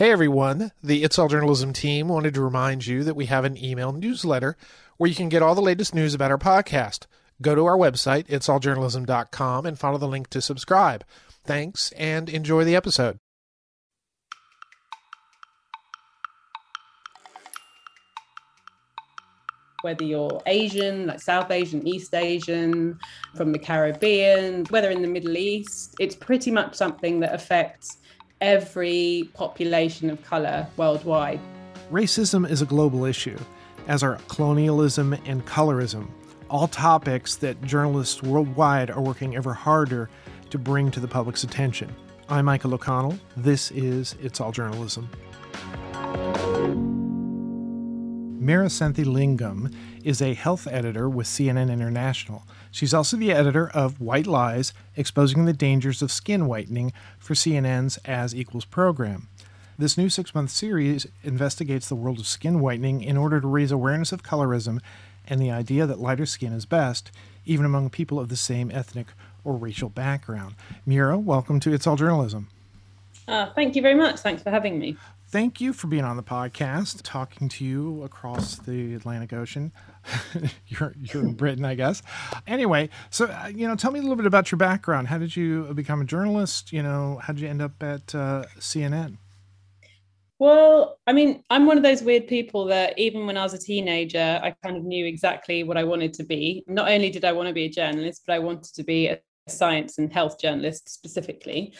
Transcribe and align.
Hey 0.00 0.12
everyone, 0.12 0.72
the 0.82 1.04
It's 1.04 1.18
All 1.18 1.28
Journalism 1.28 1.74
team 1.74 2.08
wanted 2.08 2.32
to 2.32 2.40
remind 2.40 2.86
you 2.86 3.04
that 3.04 3.16
we 3.16 3.26
have 3.26 3.44
an 3.44 3.62
email 3.62 3.92
newsletter 3.92 4.56
where 4.96 5.10
you 5.10 5.14
can 5.14 5.28
get 5.28 5.42
all 5.42 5.54
the 5.54 5.60
latest 5.60 5.94
news 5.94 6.14
about 6.14 6.30
our 6.30 6.38
podcast. 6.38 7.04
Go 7.42 7.54
to 7.54 7.66
our 7.66 7.76
website, 7.76 8.26
itsalljournalism.com, 8.28 9.66
and 9.66 9.78
follow 9.78 9.98
the 9.98 10.08
link 10.08 10.30
to 10.30 10.40
subscribe. 10.40 11.04
Thanks, 11.44 11.92
and 11.98 12.30
enjoy 12.30 12.64
the 12.64 12.74
episode. 12.74 13.18
whether 19.82 20.04
you're 20.04 20.42
Asian, 20.46 21.06
like 21.06 21.20
South 21.20 21.50
Asian, 21.50 21.86
East 21.86 22.14
Asian, 22.14 22.98
from 23.34 23.52
the 23.52 23.58
Caribbean, 23.58 24.64
whether 24.70 24.90
in 24.90 25.00
the 25.02 25.08
Middle 25.08 25.36
East, 25.36 25.94
it's 25.98 26.14
pretty 26.14 26.50
much 26.50 26.74
something 26.74 27.20
that 27.20 27.34
affects 27.34 27.98
every 28.40 29.28
population 29.34 30.10
of 30.10 30.22
color 30.24 30.66
worldwide. 30.76 31.40
Racism 31.90 32.48
is 32.48 32.62
a 32.62 32.66
global 32.66 33.04
issue, 33.04 33.38
as 33.86 34.02
are 34.02 34.18
colonialism 34.28 35.12
and 35.26 35.44
colorism, 35.44 36.08
all 36.48 36.68
topics 36.68 37.36
that 37.36 37.60
journalists 37.62 38.22
worldwide 38.22 38.90
are 38.90 39.00
working 39.00 39.36
ever 39.36 39.52
harder 39.52 40.08
to 40.50 40.58
bring 40.58 40.90
to 40.90 41.00
the 41.00 41.08
public's 41.08 41.44
attention. 41.44 41.94
I'm 42.28 42.44
Michael 42.44 42.74
O'Connell. 42.74 43.18
This 43.36 43.70
is 43.72 44.16
It's 44.22 44.40
All 44.40 44.52
Journalism. 44.52 45.08
Meera 48.40 48.70
Senthilingam 48.70 49.74
is 50.04 50.22
a 50.22 50.34
health 50.34 50.66
editor 50.66 51.08
with 51.08 51.26
CNN 51.26 51.72
International. 51.72 52.44
She's 52.70 52.94
also 52.94 53.16
the 53.16 53.32
editor 53.32 53.68
of 53.70 54.00
White 54.00 54.26
Lies 54.26 54.72
Exposing 54.96 55.44
the 55.44 55.52
Dangers 55.52 56.02
of 56.02 56.12
Skin 56.12 56.46
Whitening 56.46 56.92
for 57.18 57.34
CNN's 57.34 57.98
As 58.04 58.34
Equals 58.34 58.64
program. 58.64 59.28
This 59.78 59.96
new 59.96 60.08
six 60.08 60.34
month 60.34 60.50
series 60.50 61.06
investigates 61.22 61.88
the 61.88 61.94
world 61.94 62.18
of 62.18 62.26
skin 62.26 62.60
whitening 62.60 63.02
in 63.02 63.16
order 63.16 63.40
to 63.40 63.46
raise 63.46 63.72
awareness 63.72 64.12
of 64.12 64.22
colorism 64.22 64.80
and 65.26 65.40
the 65.40 65.50
idea 65.50 65.86
that 65.86 66.00
lighter 66.00 66.26
skin 66.26 66.52
is 66.52 66.66
best, 66.66 67.10
even 67.46 67.64
among 67.64 67.90
people 67.90 68.20
of 68.20 68.28
the 68.28 68.36
same 68.36 68.70
ethnic 68.70 69.06
or 69.44 69.56
racial 69.56 69.88
background. 69.88 70.54
Meera, 70.86 71.22
welcome 71.22 71.60
to 71.60 71.72
It's 71.72 71.86
All 71.86 71.96
Journalism. 71.96 72.48
Uh, 73.26 73.46
thank 73.54 73.76
you 73.76 73.82
very 73.82 73.94
much. 73.94 74.20
Thanks 74.20 74.42
for 74.42 74.50
having 74.50 74.78
me 74.78 74.96
thank 75.30 75.60
you 75.60 75.72
for 75.72 75.86
being 75.86 76.04
on 76.04 76.16
the 76.16 76.22
podcast, 76.22 77.00
talking 77.02 77.48
to 77.48 77.64
you 77.64 78.02
across 78.02 78.56
the 78.56 78.94
Atlantic 78.94 79.32
Ocean. 79.32 79.72
you're 80.66 80.94
you're 80.98 81.22
in 81.22 81.34
Britain, 81.34 81.64
I 81.64 81.74
guess. 81.74 82.02
Anyway, 82.46 82.88
so 83.10 83.26
uh, 83.26 83.50
you 83.54 83.66
know, 83.66 83.76
tell 83.76 83.92
me 83.92 83.98
a 83.98 84.02
little 84.02 84.16
bit 84.16 84.26
about 84.26 84.50
your 84.50 84.58
background. 84.58 85.08
How 85.08 85.18
did 85.18 85.36
you 85.36 85.72
become 85.74 86.00
a 86.00 86.04
journalist? 86.04 86.72
You 86.72 86.82
know, 86.82 87.20
how 87.22 87.32
did 87.32 87.42
you 87.42 87.48
end 87.48 87.62
up 87.62 87.82
at 87.82 88.14
uh, 88.14 88.44
CNN? 88.58 89.18
Well, 90.38 90.98
I 91.06 91.12
mean, 91.12 91.44
I'm 91.50 91.66
one 91.66 91.76
of 91.76 91.82
those 91.82 92.02
weird 92.02 92.26
people 92.26 92.64
that 92.66 92.98
even 92.98 93.26
when 93.26 93.36
I 93.36 93.42
was 93.42 93.52
a 93.52 93.58
teenager, 93.58 94.40
I 94.42 94.54
kind 94.64 94.76
of 94.76 94.84
knew 94.84 95.04
exactly 95.04 95.64
what 95.64 95.76
I 95.76 95.84
wanted 95.84 96.14
to 96.14 96.24
be. 96.24 96.64
Not 96.66 96.90
only 96.90 97.10
did 97.10 97.26
I 97.26 97.32
want 97.32 97.48
to 97.48 97.54
be 97.54 97.66
a 97.66 97.70
journalist, 97.70 98.22
but 98.26 98.32
I 98.32 98.38
wanted 98.38 98.74
to 98.74 98.82
be 98.82 99.08
a 99.08 99.20
science 99.48 99.98
and 99.98 100.12
health 100.12 100.40
journalist 100.40 100.88
specifically 100.88 101.74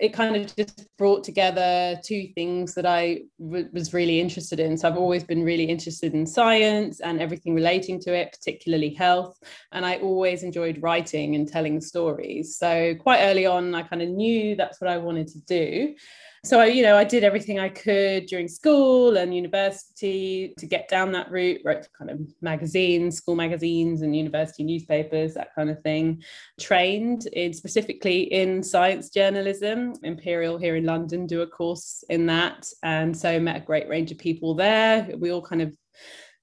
it 0.00 0.12
kind 0.12 0.36
of 0.36 0.54
just 0.56 0.86
brought 0.96 1.24
together 1.24 1.98
two 2.04 2.28
things 2.34 2.74
that 2.74 2.86
I 2.86 3.22
w- 3.40 3.68
was 3.72 3.94
really 3.94 4.20
interested 4.20 4.60
in. 4.60 4.76
So 4.76 4.88
I've 4.88 4.96
always 4.96 5.24
been 5.24 5.44
really 5.44 5.64
interested 5.64 6.14
in 6.14 6.26
science 6.26 7.00
and 7.00 7.20
everything 7.20 7.54
relating 7.54 8.00
to 8.00 8.14
it, 8.14 8.32
particularly 8.32 8.94
health. 8.94 9.38
And 9.72 9.84
I 9.84 9.96
always 9.96 10.42
enjoyed 10.42 10.82
writing 10.82 11.34
and 11.34 11.48
telling 11.48 11.80
stories. 11.80 12.56
So 12.56 12.94
quite 12.96 13.22
early 13.22 13.46
on, 13.46 13.74
I 13.74 13.82
kind 13.82 14.02
of 14.02 14.08
knew 14.08 14.56
that's 14.56 14.80
what 14.80 14.90
I 14.90 14.98
wanted 14.98 15.28
to 15.28 15.40
do 15.40 15.94
so 16.44 16.60
I, 16.60 16.66
you 16.66 16.82
know, 16.82 16.96
I 16.96 17.04
did 17.04 17.24
everything 17.24 17.58
I 17.58 17.68
could 17.68 18.26
during 18.26 18.48
school 18.48 19.16
and 19.16 19.34
university 19.34 20.54
to 20.58 20.66
get 20.66 20.88
down 20.88 21.12
that 21.12 21.30
route, 21.30 21.60
wrote 21.64 21.88
kind 21.96 22.10
of 22.10 22.20
magazines, 22.40 23.16
school 23.16 23.34
magazines 23.34 24.02
and 24.02 24.14
university 24.14 24.62
newspapers, 24.62 25.34
that 25.34 25.54
kind 25.54 25.70
of 25.70 25.80
thing. 25.82 26.22
Trained 26.60 27.26
in 27.32 27.52
specifically 27.52 28.32
in 28.32 28.62
science 28.62 29.10
journalism, 29.10 29.94
Imperial 30.02 30.58
here 30.58 30.76
in 30.76 30.84
London 30.84 31.26
do 31.26 31.42
a 31.42 31.46
course 31.46 32.04
in 32.08 32.26
that. 32.26 32.68
And 32.82 33.16
so 33.16 33.40
met 33.40 33.56
a 33.56 33.66
great 33.66 33.88
range 33.88 34.12
of 34.12 34.18
people 34.18 34.54
there. 34.54 35.08
We 35.18 35.32
all 35.32 35.42
kind 35.42 35.62
of 35.62 35.76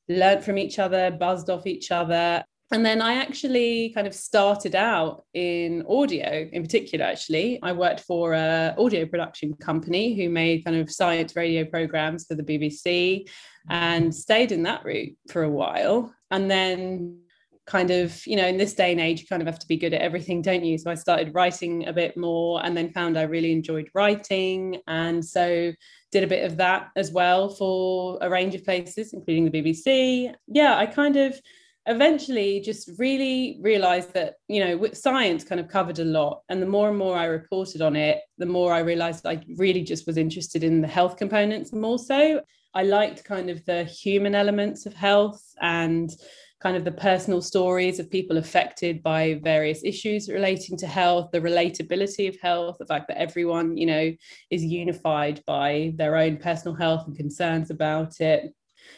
learned 0.09 0.44
from 0.44 0.57
each 0.57 0.78
other, 0.78 1.11
buzzed 1.11 1.50
off 1.50 1.66
each 1.66 1.91
other 1.91 2.44
and 2.71 2.85
then 2.85 3.01
I 3.01 3.15
actually 3.15 3.89
kind 3.89 4.07
of 4.07 4.15
started 4.15 4.75
out 4.75 5.25
in 5.33 5.85
audio 5.87 6.49
in 6.51 6.63
particular, 6.63 7.05
actually. 7.05 7.59
I 7.61 7.71
worked 7.73 8.01
for 8.01 8.33
a 8.33 8.73
audio 8.77 9.05
production 9.05 9.53
company 9.53 10.15
who 10.15 10.29
made 10.29 10.65
kind 10.65 10.77
of 10.77 10.91
science 10.91 11.35
radio 11.35 11.63
programs 11.63 12.25
for 12.25 12.35
the 12.35 12.43
BBC 12.43 13.29
and 13.69 14.13
stayed 14.13 14.51
in 14.51 14.63
that 14.63 14.83
route 14.83 15.15
for 15.29 15.43
a 15.43 15.49
while. 15.49 16.13
And 16.31 16.49
then 16.49 17.19
kind 17.67 17.91
of, 17.91 18.25
you 18.27 18.35
know, 18.35 18.45
in 18.45 18.57
this 18.57 18.73
day 18.73 18.91
and 18.91 19.01
age, 19.01 19.21
you 19.21 19.27
kind 19.27 19.41
of 19.41 19.47
have 19.47 19.59
to 19.59 19.67
be 19.67 19.77
good 19.77 19.93
at 19.93 20.01
everything, 20.01 20.41
don't 20.41 20.63
you? 20.63 20.77
So 20.77 20.91
I 20.91 20.95
started 20.95 21.33
writing 21.33 21.87
a 21.87 21.93
bit 21.93 22.15
more 22.15 22.63
and 22.63 22.75
then 22.77 22.91
found 22.91 23.17
I 23.17 23.23
really 23.23 23.51
enjoyed 23.51 23.89
writing. 23.93 24.81
And 24.87 25.23
so 25.23 25.71
did 26.11 26.23
a 26.23 26.27
bit 26.27 26.45
of 26.45 26.57
that 26.57 26.89
as 26.95 27.11
well 27.11 27.49
for 27.49 28.19
a 28.21 28.29
range 28.29 28.55
of 28.55 28.63
places, 28.63 29.13
including 29.13 29.49
the 29.49 29.61
BBC. 29.61 30.33
Yeah, 30.47 30.77
I 30.77 30.85
kind 30.85 31.15
of 31.15 31.39
eventually 31.88 32.59
just 32.59 32.90
really 32.97 33.59
realized 33.62 34.13
that 34.13 34.35
you 34.47 34.63
know 34.63 34.88
science 34.94 35.44
kind 35.44 35.62
of 35.62 35.68
covered 35.68 36.00
a 36.00 36.06
lot. 36.06 36.41
And 36.50 36.62
the 36.62 36.68
more 36.68 36.90
and 36.90 36.97
more 36.97 37.18
i 37.18 37.25
reported 37.25 37.81
on 37.81 37.96
it 37.96 38.19
the 38.38 38.46
more 38.46 38.73
i 38.73 38.79
realized 38.79 39.25
i 39.25 39.41
really 39.57 39.84
just 39.84 40.07
was 40.07 40.18
interested 40.18 40.63
in 40.63 40.81
the 40.81 40.88
health 40.88 41.18
components 41.18 41.73
more 41.73 42.00
so. 42.00 42.41
I 42.73 42.84
liked 42.84 43.23
kind 43.23 43.50
of 43.50 43.63
the 43.66 43.85
human 43.85 44.35
elements 44.35 44.85
of 44.85 44.94
health 44.94 45.41
and 45.62 46.13
kind 46.59 46.75
of 46.75 46.84
the 46.84 46.91
personal 46.91 47.41
stories 47.41 48.00
of 48.00 48.09
people 48.09 48.38
affected 48.38 49.03
by 49.03 49.40
various 49.44 49.84
issues 49.84 50.29
relating 50.29 50.75
to 50.78 50.88
health 50.88 51.29
the 51.31 51.40
relatability 51.40 52.28
of 52.28 52.35
health 52.41 52.78
the 52.79 52.85
fact 52.85 53.07
that 53.07 53.19
everyone 53.19 53.78
you 53.78 53.85
know 53.85 54.12
is 54.50 54.63
unified 54.63 55.41
by 55.46 55.94
their 55.96 56.16
own 56.17 56.38
personal 56.38 56.75
health 56.75 57.06
and 57.07 57.16
concerns 57.16 57.69
about 57.69 58.19
it. 58.19 58.53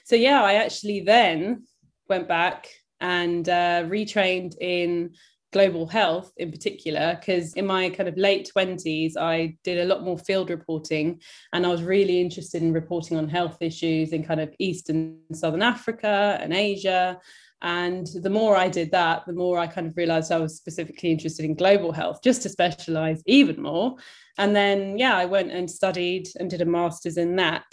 So 0.06 0.16
yeah 0.16 0.42
i 0.42 0.54
actually 0.54 1.02
then 1.02 1.64
went 2.10 2.28
back 2.28 2.68
and 3.00 3.48
uh, 3.48 3.84
retrained 3.84 4.56
in 4.60 5.12
global 5.54 5.88
health 5.88 6.34
in 6.38 6.52
particular 6.52 7.18
because 7.20 7.54
in 7.54 7.66
my 7.66 7.90
kind 7.90 8.10
of 8.10 8.18
late 8.18 8.52
20s 8.54 9.14
i 9.18 9.56
did 9.64 9.80
a 9.80 9.86
lot 9.86 10.04
more 10.04 10.18
field 10.18 10.50
reporting 10.50 11.20
and 11.54 11.66
i 11.66 11.70
was 11.70 11.84
really 11.84 12.20
interested 12.20 12.62
in 12.62 12.74
reporting 12.74 13.18
on 13.18 13.30
health 13.30 13.58
issues 13.62 14.12
in 14.12 14.24
kind 14.24 14.42
of 14.42 14.54
east 14.60 14.90
and 14.90 15.18
southern 15.34 15.62
africa 15.62 16.38
and 16.42 16.54
asia. 16.54 17.20
And 17.64 18.06
the 18.22 18.30
more 18.30 18.56
i 18.56 18.70
did 18.70 18.92
that 18.92 19.24
the 19.26 19.34
more 19.34 19.58
i 19.58 19.66
kind 19.66 19.88
of 19.88 19.98
realized 19.98 20.32
i 20.32 20.38
was 20.38 20.58
specifically 20.58 21.10
interested 21.10 21.44
in 21.44 21.56
global 21.56 21.92
health 21.92 22.20
just 22.24 22.44
to 22.44 22.50
specialize 22.50 23.24
even 23.26 23.60
more. 23.60 23.96
And 24.38 24.56
then 24.56 25.00
yeah 25.00 25.16
i 25.18 25.26
went 25.26 25.52
and 25.52 25.72
studied 25.72 26.28
and 26.40 26.52
did 26.52 26.62
a 26.62 26.66
master's 26.66 27.18
in 27.18 27.36
that 27.38 27.66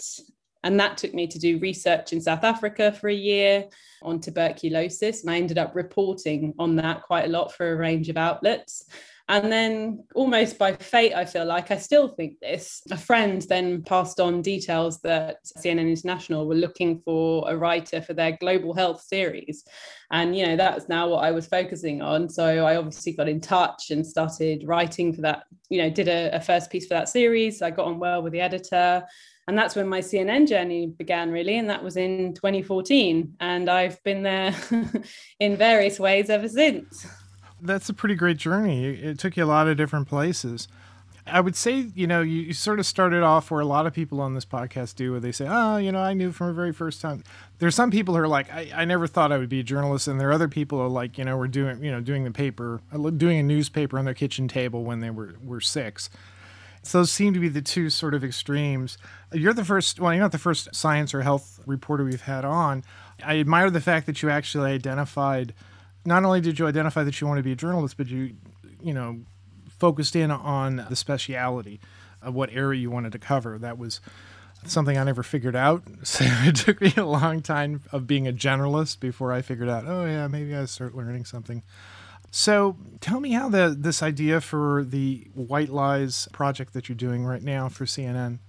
and 0.65 0.79
that 0.79 0.97
took 0.97 1.13
me 1.13 1.27
to 1.27 1.37
do 1.37 1.59
research 1.59 2.11
in 2.11 2.19
South 2.19 2.43
Africa 2.43 2.91
for 2.91 3.07
a 3.07 3.13
year 3.13 3.65
on 4.01 4.19
tuberculosis. 4.19 5.21
And 5.21 5.29
I 5.29 5.37
ended 5.37 5.59
up 5.59 5.75
reporting 5.75 6.55
on 6.57 6.75
that 6.77 7.03
quite 7.03 7.25
a 7.25 7.31
lot 7.31 7.53
for 7.53 7.71
a 7.71 7.75
range 7.75 8.09
of 8.09 8.17
outlets. 8.17 8.83
And 9.29 9.51
then, 9.51 10.03
almost 10.15 10.57
by 10.57 10.73
fate, 10.73 11.13
I 11.13 11.25
feel 11.25 11.45
like 11.45 11.69
I 11.69 11.77
still 11.77 12.09
think 12.09 12.39
this. 12.39 12.81
A 12.91 12.97
friend 12.97 13.43
then 13.43 13.83
passed 13.83 14.19
on 14.19 14.41
details 14.41 15.01
that 15.01 15.37
CNN 15.45 15.89
International 15.89 16.47
were 16.47 16.55
looking 16.55 16.99
for 16.99 17.47
a 17.47 17.55
writer 17.55 18.01
for 18.01 18.13
their 18.13 18.37
global 18.39 18.73
health 18.73 19.01
series. 19.01 19.63
And, 20.11 20.35
you 20.35 20.47
know, 20.47 20.55
that's 20.55 20.89
now 20.89 21.09
what 21.09 21.23
I 21.23 21.31
was 21.31 21.47
focusing 21.47 22.01
on. 22.01 22.27
So 22.27 22.65
I 22.65 22.75
obviously 22.75 23.13
got 23.13 23.29
in 23.29 23.41
touch 23.41 23.91
and 23.91 24.05
started 24.05 24.63
writing 24.67 25.13
for 25.13 25.21
that, 25.21 25.43
you 25.69 25.79
know, 25.79 25.89
did 25.91 26.07
a, 26.07 26.35
a 26.35 26.39
first 26.39 26.71
piece 26.71 26.87
for 26.87 26.95
that 26.95 27.09
series. 27.09 27.61
I 27.61 27.69
got 27.69 27.87
on 27.87 27.99
well 27.99 28.23
with 28.23 28.33
the 28.33 28.41
editor 28.41 29.03
and 29.47 29.57
that's 29.57 29.75
when 29.75 29.87
my 29.87 29.99
CNN 29.99 30.47
journey 30.47 30.87
began, 30.87 31.31
really. 31.31 31.57
And 31.57 31.69
that 31.69 31.83
was 31.83 31.97
in 31.97 32.33
2014. 32.33 33.35
And 33.39 33.69
I've 33.69 34.01
been 34.03 34.23
there 34.23 34.55
in 35.39 35.55
various 35.55 35.99
ways 35.99 36.29
ever 36.29 36.47
since. 36.47 37.05
That's 37.61 37.89
a 37.89 37.93
pretty 37.93 38.15
great 38.15 38.37
journey. 38.37 38.85
It 38.85 39.19
took 39.19 39.37
you 39.37 39.43
a 39.43 39.45
lot 39.45 39.67
of 39.67 39.77
different 39.77 40.07
places. 40.07 40.67
I 41.27 41.41
would 41.41 41.55
say, 41.55 41.87
you 41.95 42.05
know, 42.05 42.21
you, 42.21 42.53
sort 42.53 42.79
of 42.79 42.85
started 42.85 43.23
off 43.23 43.49
where 43.49 43.59
a 43.59 43.65
lot 43.65 43.87
of 43.87 43.93
people 43.93 44.21
on 44.21 44.35
this 44.35 44.45
podcast 44.45 44.95
do, 44.95 45.11
where 45.11 45.19
they 45.19 45.31
say, 45.31 45.47
oh, 45.49 45.77
you 45.77 45.91
know, 45.91 45.99
I 45.99 46.13
knew 46.13 46.31
from 46.31 46.47
the 46.47 46.53
very 46.53 46.71
first 46.71 47.01
time. 47.01 47.23
There's 47.57 47.73
some 47.73 47.89
people 47.89 48.13
who 48.13 48.21
are 48.21 48.27
like, 48.27 48.51
I, 48.53 48.69
I 48.75 48.85
never 48.85 49.07
thought 49.07 49.31
I 49.31 49.39
would 49.39 49.49
be 49.49 49.59
a 49.59 49.63
journalist. 49.63 50.07
And 50.07 50.19
there 50.19 50.29
are 50.29 50.33
other 50.33 50.47
people 50.47 50.77
who 50.77 50.85
are 50.85 50.89
like, 50.89 51.17
you 51.17 51.25
know, 51.25 51.35
we're 51.35 51.47
doing, 51.47 51.83
you 51.83 51.91
know, 51.91 51.99
doing 51.99 52.25
the 52.25 52.31
paper, 52.31 52.81
uh, 52.93 53.09
doing 53.09 53.39
a 53.39 53.43
newspaper 53.43 53.97
on 53.97 54.05
their 54.05 54.13
kitchen 54.13 54.47
table 54.47 54.83
when 54.83 54.99
they 54.99 55.09
were, 55.09 55.35
were 55.43 55.61
six. 55.61 56.11
So 56.85 56.99
those 56.99 57.11
seem 57.11 57.33
to 57.33 57.39
be 57.39 57.49
the 57.49 57.63
two 57.63 57.89
sort 57.89 58.13
of 58.13 58.23
extremes. 58.23 58.99
You're 59.33 59.53
the 59.53 59.65
first, 59.65 59.99
well, 59.99 60.13
you're 60.13 60.21
not 60.21 60.31
the 60.31 60.37
first 60.37 60.73
science 60.75 61.15
or 61.15 61.23
health 61.23 61.59
reporter 61.65 62.05
we've 62.05 62.21
had 62.21 62.45
on. 62.45 62.83
I 63.23 63.39
admire 63.39 63.71
the 63.71 63.81
fact 63.81 64.05
that 64.05 64.21
you 64.21 64.29
actually 64.29 64.71
identified, 64.71 65.55
not 66.05 66.23
only 66.23 66.41
did 66.41 66.59
you 66.59 66.67
identify 66.67 67.03
that 67.03 67.19
you 67.19 67.25
want 67.25 67.39
to 67.39 67.43
be 67.43 67.53
a 67.53 67.55
journalist, 67.55 67.97
but 67.97 68.05
you, 68.07 68.35
you 68.83 68.93
know, 68.93 69.21
focused 69.67 70.15
in 70.15 70.29
on 70.29 70.85
the 70.87 70.95
speciality 70.95 71.79
of 72.21 72.35
what 72.35 72.51
area 72.53 72.79
you 72.79 72.91
wanted 72.91 73.13
to 73.13 73.19
cover. 73.19 73.57
That 73.57 73.79
was 73.79 73.99
something 74.65 74.95
I 74.95 75.03
never 75.03 75.23
figured 75.23 75.55
out. 75.55 75.83
So 76.03 76.23
it 76.23 76.55
took 76.55 76.81
me 76.81 76.93
a 76.97 77.05
long 77.05 77.41
time 77.41 77.81
of 77.91 78.05
being 78.05 78.27
a 78.27 78.31
generalist 78.31 78.99
before 78.99 79.33
I 79.33 79.41
figured 79.41 79.69
out, 79.69 79.85
oh 79.87 80.05
yeah, 80.05 80.27
maybe 80.27 80.55
I 80.55 80.65
start 80.65 80.95
learning 80.95 81.25
something. 81.25 81.63
So 82.37 82.75
tell 82.99 83.21
me 83.21 83.31
how 83.31 83.47
the 83.47 83.73
this 83.79 84.03
idea 84.03 84.41
for 84.41 84.83
the 84.83 85.25
White 85.33 85.69
Lies 85.69 86.27
project 86.33 86.73
that 86.73 86.89
you're 86.89 86.97
doing 86.97 87.23
right 87.23 87.41
now 87.41 87.69
for 87.69 87.85
CNN. 87.85 88.39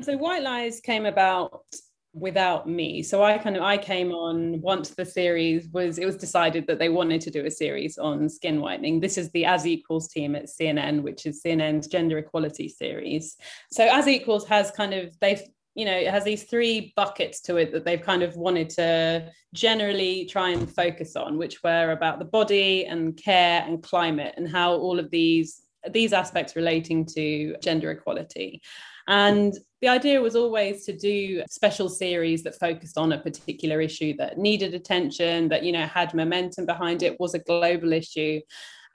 So 0.00 0.16
White 0.16 0.42
Lies 0.42 0.80
came 0.80 1.04
about 1.04 1.66
without 2.14 2.66
me. 2.66 3.02
So 3.02 3.22
I 3.22 3.36
kind 3.36 3.58
of 3.58 3.62
I 3.62 3.76
came 3.76 4.12
on 4.12 4.58
once 4.62 4.90
the 4.90 5.04
series 5.04 5.68
was 5.68 5.98
it 5.98 6.06
was 6.06 6.16
decided 6.16 6.66
that 6.66 6.78
they 6.78 6.88
wanted 6.88 7.20
to 7.20 7.30
do 7.30 7.44
a 7.44 7.50
series 7.50 7.98
on 7.98 8.26
skin 8.30 8.62
whitening. 8.62 9.00
This 9.00 9.18
is 9.18 9.30
the 9.32 9.44
As 9.44 9.66
Equals 9.66 10.08
team 10.08 10.34
at 10.34 10.46
CNN, 10.46 11.02
which 11.02 11.26
is 11.26 11.42
CNN's 11.42 11.88
gender 11.88 12.16
equality 12.16 12.70
series. 12.70 13.36
So 13.70 13.86
As 13.86 14.08
Equals 14.08 14.46
has 14.46 14.70
kind 14.70 14.94
of 14.94 15.14
they've 15.20 15.42
you 15.74 15.84
know 15.84 15.96
it 15.96 16.08
has 16.08 16.24
these 16.24 16.44
three 16.44 16.92
buckets 16.96 17.40
to 17.40 17.56
it 17.56 17.72
that 17.72 17.84
they've 17.84 18.02
kind 18.02 18.22
of 18.22 18.36
wanted 18.36 18.70
to 18.70 19.30
generally 19.52 20.26
try 20.26 20.50
and 20.50 20.72
focus 20.72 21.16
on 21.16 21.36
which 21.36 21.62
were 21.62 21.90
about 21.90 22.18
the 22.18 22.24
body 22.24 22.86
and 22.86 23.16
care 23.16 23.62
and 23.66 23.82
climate 23.82 24.34
and 24.36 24.48
how 24.48 24.72
all 24.72 24.98
of 24.98 25.10
these 25.10 25.64
these 25.90 26.12
aspects 26.12 26.56
relating 26.56 27.04
to 27.04 27.56
gender 27.62 27.90
equality. 27.90 28.62
And 29.06 29.52
the 29.82 29.88
idea 29.88 30.20
was 30.22 30.34
always 30.34 30.86
to 30.86 30.96
do 30.96 31.42
special 31.50 31.90
series 31.90 32.42
that 32.44 32.58
focused 32.58 32.96
on 32.96 33.12
a 33.12 33.20
particular 33.20 33.82
issue 33.82 34.16
that 34.16 34.38
needed 34.38 34.72
attention 34.74 35.48
that 35.48 35.62
you 35.62 35.72
know 35.72 35.86
had 35.86 36.14
momentum 36.14 36.66
behind 36.66 37.02
it 37.02 37.20
was 37.20 37.34
a 37.34 37.38
global 37.40 37.92
issue. 37.92 38.40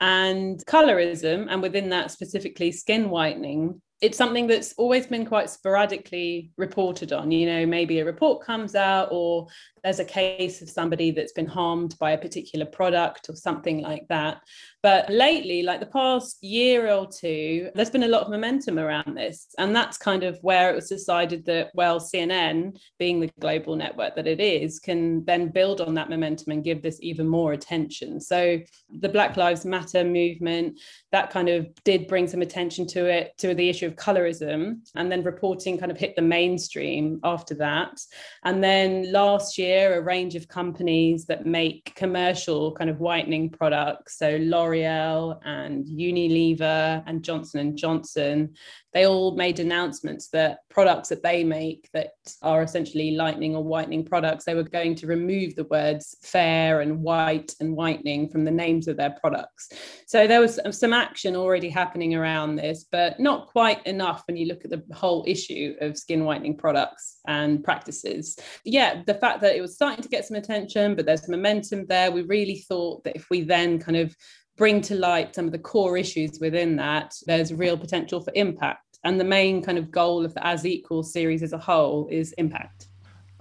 And 0.00 0.64
colorism 0.66 1.46
and 1.50 1.62
within 1.62 1.90
that 1.90 2.10
specifically 2.10 2.72
skin 2.72 3.10
whitening 3.10 3.80
it's 4.00 4.16
something 4.16 4.46
that's 4.46 4.72
always 4.74 5.06
been 5.06 5.26
quite 5.26 5.50
sporadically 5.50 6.50
reported 6.56 7.12
on. 7.12 7.30
You 7.30 7.46
know, 7.46 7.66
maybe 7.66 8.00
a 8.00 8.04
report 8.04 8.44
comes 8.44 8.74
out, 8.74 9.08
or 9.10 9.46
there's 9.84 10.00
a 10.00 10.04
case 10.04 10.62
of 10.62 10.70
somebody 10.70 11.10
that's 11.10 11.32
been 11.32 11.46
harmed 11.46 11.96
by 11.98 12.12
a 12.12 12.18
particular 12.18 12.66
product 12.66 13.28
or 13.28 13.36
something 13.36 13.82
like 13.82 14.06
that. 14.08 14.40
But 14.82 15.10
lately, 15.10 15.62
like 15.62 15.80
the 15.80 15.86
past 15.86 16.42
year 16.42 16.90
or 16.90 17.06
two, 17.06 17.70
there's 17.74 17.90
been 17.90 18.04
a 18.04 18.08
lot 18.08 18.22
of 18.22 18.30
momentum 18.30 18.78
around 18.78 19.16
this. 19.16 19.48
And 19.58 19.76
that's 19.76 19.98
kind 19.98 20.22
of 20.22 20.38
where 20.40 20.70
it 20.70 20.74
was 20.74 20.88
decided 20.88 21.44
that, 21.46 21.70
well, 21.74 22.00
CNN, 22.00 22.78
being 22.98 23.20
the 23.20 23.30
global 23.40 23.76
network 23.76 24.16
that 24.16 24.26
it 24.26 24.40
is, 24.40 24.78
can 24.78 25.24
then 25.26 25.48
build 25.48 25.82
on 25.82 25.94
that 25.94 26.08
momentum 26.08 26.52
and 26.52 26.64
give 26.64 26.82
this 26.82 26.98
even 27.02 27.28
more 27.28 27.52
attention. 27.52 28.20
So 28.20 28.60
the 28.98 29.08
Black 29.08 29.36
Lives 29.36 29.66
Matter 29.66 30.04
movement, 30.04 30.78
that 31.12 31.30
kind 31.30 31.50
of 31.50 31.68
did 31.84 32.06
bring 32.06 32.26
some 32.26 32.40
attention 32.40 32.86
to 32.88 33.04
it, 33.06 33.36
to 33.38 33.54
the 33.54 33.68
issue 33.68 33.89
of 33.90 33.96
colorism. 33.96 34.76
And 34.94 35.10
then 35.10 35.22
reporting 35.22 35.78
kind 35.78 35.90
of 35.90 35.98
hit 35.98 36.16
the 36.16 36.22
mainstream 36.22 37.20
after 37.24 37.54
that. 37.56 38.00
And 38.44 38.62
then 38.62 39.10
last 39.12 39.58
year, 39.58 39.98
a 39.98 40.02
range 40.02 40.34
of 40.34 40.48
companies 40.48 41.26
that 41.26 41.46
make 41.46 41.94
commercial 41.94 42.72
kind 42.72 42.90
of 42.90 43.00
whitening 43.00 43.50
products. 43.50 44.18
So 44.18 44.38
L'Oreal, 44.40 45.38
and 45.44 45.86
Unilever 45.86 47.02
and 47.06 47.22
Johnson 47.22 47.60
and 47.60 47.76
Johnson, 47.76 48.54
they 48.92 49.06
all 49.06 49.36
made 49.36 49.60
announcements 49.60 50.28
that 50.28 50.60
products 50.68 51.08
that 51.10 51.22
they 51.22 51.44
make 51.44 51.88
that 51.92 52.12
are 52.42 52.62
essentially 52.62 53.12
lightening 53.12 53.54
or 53.54 53.62
whitening 53.62 54.04
products, 54.04 54.44
they 54.44 54.54
were 54.54 54.64
going 54.64 54.94
to 54.96 55.06
remove 55.06 55.54
the 55.54 55.64
words 55.64 56.16
fair 56.22 56.80
and 56.80 57.00
white 57.00 57.54
and 57.60 57.76
whitening 57.76 58.28
from 58.28 58.44
the 58.44 58.50
names 58.50 58.88
of 58.88 58.96
their 58.96 59.16
products. 59.20 59.70
So 60.06 60.26
there 60.26 60.40
was 60.40 60.58
some 60.70 60.92
action 60.92 61.36
already 61.36 61.68
happening 61.68 62.14
around 62.14 62.56
this, 62.56 62.84
but 62.90 63.20
not 63.20 63.46
quite 63.46 63.79
enough 63.86 64.22
when 64.26 64.36
you 64.36 64.46
look 64.46 64.64
at 64.64 64.70
the 64.70 64.82
whole 64.94 65.24
issue 65.26 65.74
of 65.80 65.96
skin 65.96 66.24
whitening 66.24 66.56
products 66.56 67.18
and 67.26 67.62
practices. 67.62 68.38
Yeah, 68.64 69.02
the 69.06 69.14
fact 69.14 69.40
that 69.42 69.56
it 69.56 69.60
was 69.60 69.74
starting 69.74 70.02
to 70.02 70.08
get 70.08 70.24
some 70.24 70.36
attention, 70.36 70.94
but 70.94 71.06
there's 71.06 71.28
momentum 71.28 71.86
there, 71.86 72.10
we 72.10 72.22
really 72.22 72.64
thought 72.68 73.04
that 73.04 73.16
if 73.16 73.28
we 73.30 73.42
then 73.42 73.78
kind 73.78 73.96
of 73.96 74.16
bring 74.56 74.80
to 74.82 74.94
light 74.94 75.34
some 75.34 75.46
of 75.46 75.52
the 75.52 75.58
core 75.58 75.96
issues 75.96 76.38
within 76.40 76.76
that, 76.76 77.14
there's 77.26 77.52
real 77.52 77.78
potential 77.78 78.20
for 78.20 78.32
impact. 78.34 78.98
And 79.04 79.18
the 79.18 79.24
main 79.24 79.62
kind 79.62 79.78
of 79.78 79.90
goal 79.90 80.24
of 80.24 80.34
the 80.34 80.46
As 80.46 80.66
Equal 80.66 81.02
series 81.02 81.42
as 81.42 81.54
a 81.54 81.58
whole 81.58 82.06
is 82.10 82.32
impact. 82.32 82.88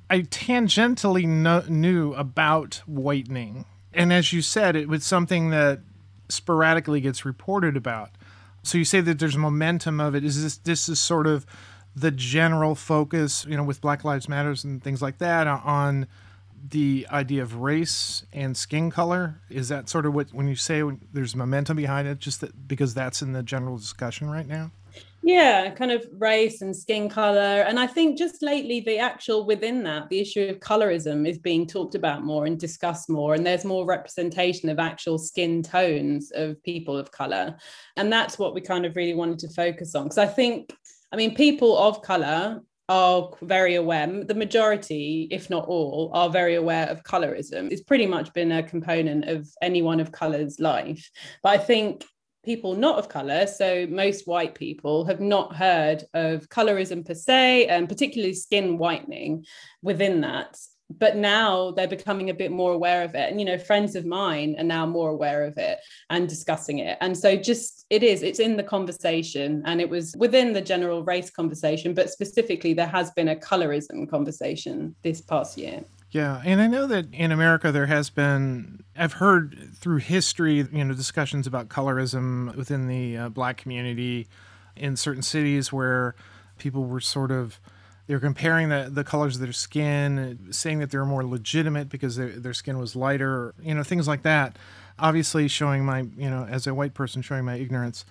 I 0.09 0.21
tangentially 0.21 1.27
no- 1.27 1.65
knew 1.67 2.13
about 2.13 2.81
whitening. 2.85 3.65
And 3.93 4.13
as 4.13 4.31
you 4.31 4.41
said, 4.41 4.75
it 4.75 4.87
was 4.87 5.03
something 5.03 5.49
that 5.49 5.81
sporadically 6.29 7.01
gets 7.01 7.25
reported 7.25 7.75
about. 7.75 8.11
So 8.69 8.77
you 8.77 8.85
say 8.85 9.01
that 9.01 9.17
there's 9.17 9.35
momentum 9.35 9.99
of 9.99 10.13
it. 10.13 10.23
Is 10.23 10.43
this 10.43 10.57
this 10.57 10.89
is 10.89 10.99
sort 10.99 11.25
of 11.25 11.43
the 11.95 12.11
general 12.11 12.75
focus, 12.75 13.43
you 13.49 13.57
know, 13.57 13.63
with 13.63 13.81
Black 13.81 14.03
Lives 14.03 14.29
Matters 14.29 14.63
and 14.63 14.83
things 14.83 15.01
like 15.01 15.17
that 15.17 15.47
on 15.47 16.05
the 16.69 17.07
idea 17.09 17.41
of 17.41 17.55
race 17.55 18.25
and 18.31 18.55
skin 18.55 18.91
color 18.91 19.41
is 19.49 19.69
that 19.69 19.89
sort 19.89 20.05
of 20.05 20.13
what 20.13 20.31
when 20.33 20.47
you 20.47 20.55
say 20.55 20.83
when 20.83 20.99
there's 21.13 21.35
momentum 21.35 21.77
behind 21.77 22.07
it 22.07 22.19
just 22.19 22.41
that 22.41 22.67
because 22.67 22.93
that's 22.93 23.21
in 23.21 23.31
the 23.31 23.41
general 23.41 23.77
discussion 23.77 24.29
right 24.29 24.45
now 24.45 24.69
yeah 25.21 25.69
kind 25.71 25.91
of 25.91 26.05
race 26.13 26.61
and 26.61 26.75
skin 26.75 27.09
color 27.09 27.63
and 27.67 27.79
i 27.79 27.85
think 27.85 28.17
just 28.17 28.41
lately 28.41 28.79
the 28.79 28.97
actual 28.97 29.45
within 29.45 29.83
that 29.83 30.07
the 30.09 30.19
issue 30.19 30.47
of 30.49 30.59
colorism 30.59 31.27
is 31.27 31.37
being 31.37 31.67
talked 31.67 31.95
about 31.95 32.23
more 32.23 32.45
and 32.45 32.59
discussed 32.59 33.09
more 33.09 33.33
and 33.35 33.45
there's 33.45 33.65
more 33.65 33.85
representation 33.85 34.69
of 34.69 34.79
actual 34.79 35.17
skin 35.17 35.61
tones 35.61 36.31
of 36.35 36.61
people 36.63 36.97
of 36.97 37.11
color 37.11 37.55
and 37.97 38.11
that's 38.11 38.39
what 38.39 38.53
we 38.53 38.61
kind 38.61 38.85
of 38.85 38.95
really 38.95 39.13
wanted 39.13 39.39
to 39.39 39.49
focus 39.49 39.93
on 39.93 40.05
because 40.05 40.17
i 40.17 40.25
think 40.25 40.71
I 41.11 41.15
mean, 41.15 41.35
people 41.35 41.77
of 41.77 42.01
color 42.01 42.61
are 42.87 43.29
very 43.41 43.75
aware, 43.75 44.23
the 44.23 44.35
majority, 44.35 45.27
if 45.31 45.49
not 45.49 45.65
all, 45.65 46.09
are 46.13 46.29
very 46.29 46.55
aware 46.55 46.87
of 46.87 47.03
colorism. 47.03 47.71
It's 47.71 47.83
pretty 47.83 48.07
much 48.07 48.33
been 48.33 48.51
a 48.51 48.63
component 48.63 49.25
of 49.25 49.47
anyone 49.61 49.99
of 49.99 50.11
color's 50.11 50.59
life. 50.59 51.09
But 51.43 51.49
I 51.49 51.57
think 51.57 52.05
people 52.43 52.75
not 52.75 52.97
of 52.97 53.09
color, 53.09 53.47
so 53.47 53.85
most 53.87 54.27
white 54.27 54.55
people, 54.55 55.05
have 55.05 55.19
not 55.19 55.55
heard 55.55 56.03
of 56.13 56.49
colorism 56.49 57.05
per 57.05 57.13
se, 57.13 57.67
and 57.67 57.89
particularly 57.89 58.33
skin 58.33 58.77
whitening 58.77 59.45
within 59.81 60.21
that. 60.21 60.57
But 60.97 61.17
now 61.17 61.69
they're 61.71 61.87
becoming 61.87 62.31
a 62.31 62.33
bit 62.33 62.51
more 62.51 62.73
aware 62.73 63.03
of 63.03 63.13
it. 63.13 63.29
And 63.29 63.39
you 63.39 63.45
know 63.45 63.59
friends 63.59 63.95
of 63.95 64.05
mine 64.05 64.55
are 64.57 64.63
now 64.63 64.87
more 64.87 65.09
aware 65.09 65.43
of 65.43 65.57
it 65.57 65.77
and 66.09 66.27
discussing 66.27 66.79
it. 66.79 66.97
And 66.99 67.15
so 67.15 67.35
just 67.35 67.85
it 67.89 68.03
is 68.03 68.23
it's 68.23 68.39
in 68.39 68.57
the 68.57 68.63
conversation 68.63 69.61
and 69.65 69.81
it 69.81 69.89
was 69.89 70.15
within 70.17 70.53
the 70.53 70.61
general 70.61 71.03
race 71.03 71.29
conversation 71.29 71.93
but 71.93 72.09
specifically 72.09 72.73
there 72.73 72.87
has 72.87 73.11
been 73.11 73.29
a 73.29 73.35
colorism 73.35 74.07
conversation 74.09 74.95
this 75.03 75.21
past 75.21 75.57
year 75.57 75.83
yeah, 76.11 76.41
and 76.43 76.59
I 76.59 76.67
know 76.67 76.87
that 76.87 77.13
in 77.13 77.31
America 77.31 77.71
there 77.71 77.85
has 77.85 78.09
been 78.09 78.83
I've 78.97 79.13
heard 79.13 79.69
through 79.75 79.97
history, 79.97 80.67
you 80.71 80.83
know, 80.83 80.93
discussions 80.93 81.45
about 81.45 81.69
colorism 81.69 82.55
within 82.55 82.87
the 82.87 83.17
uh, 83.17 83.29
black 83.29 83.57
community 83.57 84.27
in 84.75 84.95
certain 84.95 85.21
cities 85.21 85.71
where 85.71 86.15
people 86.57 86.85
were 86.85 86.99
sort 86.99 87.31
of 87.31 87.59
they're 88.07 88.19
comparing 88.19 88.69
the, 88.69 88.89
the 88.91 89.03
colors 89.03 89.35
of 89.35 89.41
their 89.41 89.53
skin, 89.53 90.47
saying 90.49 90.79
that 90.79 90.89
they're 90.89 91.05
more 91.05 91.23
legitimate 91.23 91.89
because 91.89 92.15
their 92.15 92.53
skin 92.55 92.79
was 92.79 92.95
lighter, 92.95 93.53
you 93.61 93.75
know, 93.75 93.83
things 93.83 94.07
like 94.07 94.23
that. 94.23 94.57
Obviously, 94.97 95.47
showing 95.47 95.85
my, 95.85 95.99
you 96.17 96.27
know, 96.27 96.47
as 96.49 96.65
a 96.65 96.73
white 96.73 96.95
person, 96.95 97.21
showing 97.21 97.45
my 97.45 97.57
ignorance 97.57 98.05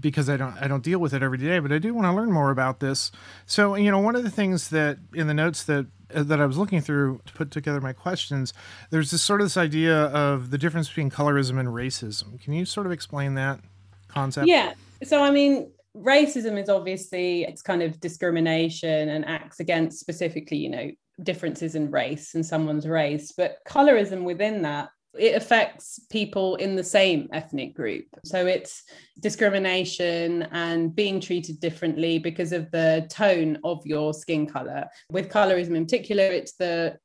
because 0.00 0.28
I 0.28 0.36
don't 0.36 0.56
I 0.60 0.68
don't 0.68 0.82
deal 0.82 0.98
with 0.98 1.14
it 1.14 1.22
every 1.22 1.38
day, 1.38 1.58
but 1.58 1.72
I 1.72 1.78
do 1.78 1.94
want 1.94 2.06
to 2.06 2.12
learn 2.12 2.32
more 2.32 2.50
about 2.50 2.80
this. 2.80 3.10
So, 3.46 3.74
you 3.74 3.90
know, 3.90 3.98
one 3.98 4.16
of 4.16 4.22
the 4.22 4.30
things 4.30 4.70
that 4.70 4.98
in 5.14 5.26
the 5.26 5.34
notes 5.34 5.64
that 5.64 5.86
that 6.10 6.40
I 6.40 6.46
was 6.46 6.56
looking 6.56 6.80
through 6.80 7.20
to 7.26 7.32
put 7.32 7.50
together 7.50 7.80
my 7.80 7.92
questions, 7.92 8.52
there's 8.90 9.10
this 9.10 9.22
sort 9.22 9.40
of 9.40 9.46
this 9.46 9.56
idea 9.56 10.04
of 10.06 10.50
the 10.50 10.58
difference 10.58 10.88
between 10.88 11.10
colorism 11.10 11.58
and 11.58 11.68
racism. 11.68 12.40
Can 12.40 12.52
you 12.52 12.64
sort 12.64 12.86
of 12.86 12.92
explain 12.92 13.34
that 13.34 13.60
concept? 14.08 14.46
Yeah. 14.46 14.74
So, 15.02 15.22
I 15.22 15.30
mean, 15.30 15.70
racism 15.96 16.60
is 16.60 16.68
obviously 16.68 17.44
it's 17.44 17.62
kind 17.62 17.82
of 17.82 18.00
discrimination 18.00 19.08
and 19.10 19.24
acts 19.26 19.60
against 19.60 20.00
specifically 20.00 20.56
you 20.56 20.68
know 20.68 20.90
differences 21.22 21.76
in 21.76 21.90
race 21.90 22.34
and 22.34 22.44
someone's 22.44 22.88
race 22.88 23.30
but 23.30 23.58
colorism 23.68 24.24
within 24.24 24.62
that 24.62 24.88
it 25.18 25.36
affects 25.36 26.00
people 26.10 26.56
in 26.56 26.76
the 26.76 26.84
same 26.84 27.28
ethnic 27.32 27.74
group. 27.74 28.06
So 28.24 28.46
it's 28.46 28.82
discrimination 29.20 30.42
and 30.52 30.94
being 30.94 31.20
treated 31.20 31.60
differently 31.60 32.18
because 32.18 32.52
of 32.52 32.70
the 32.70 33.06
tone 33.10 33.58
of 33.64 33.84
your 33.86 34.14
skin 34.14 34.46
color. 34.46 34.86
With 35.10 35.30
colorism 35.30 35.76
in 35.76 35.84
particular 35.84 36.24
it's 36.24 36.54
the 36.54 36.98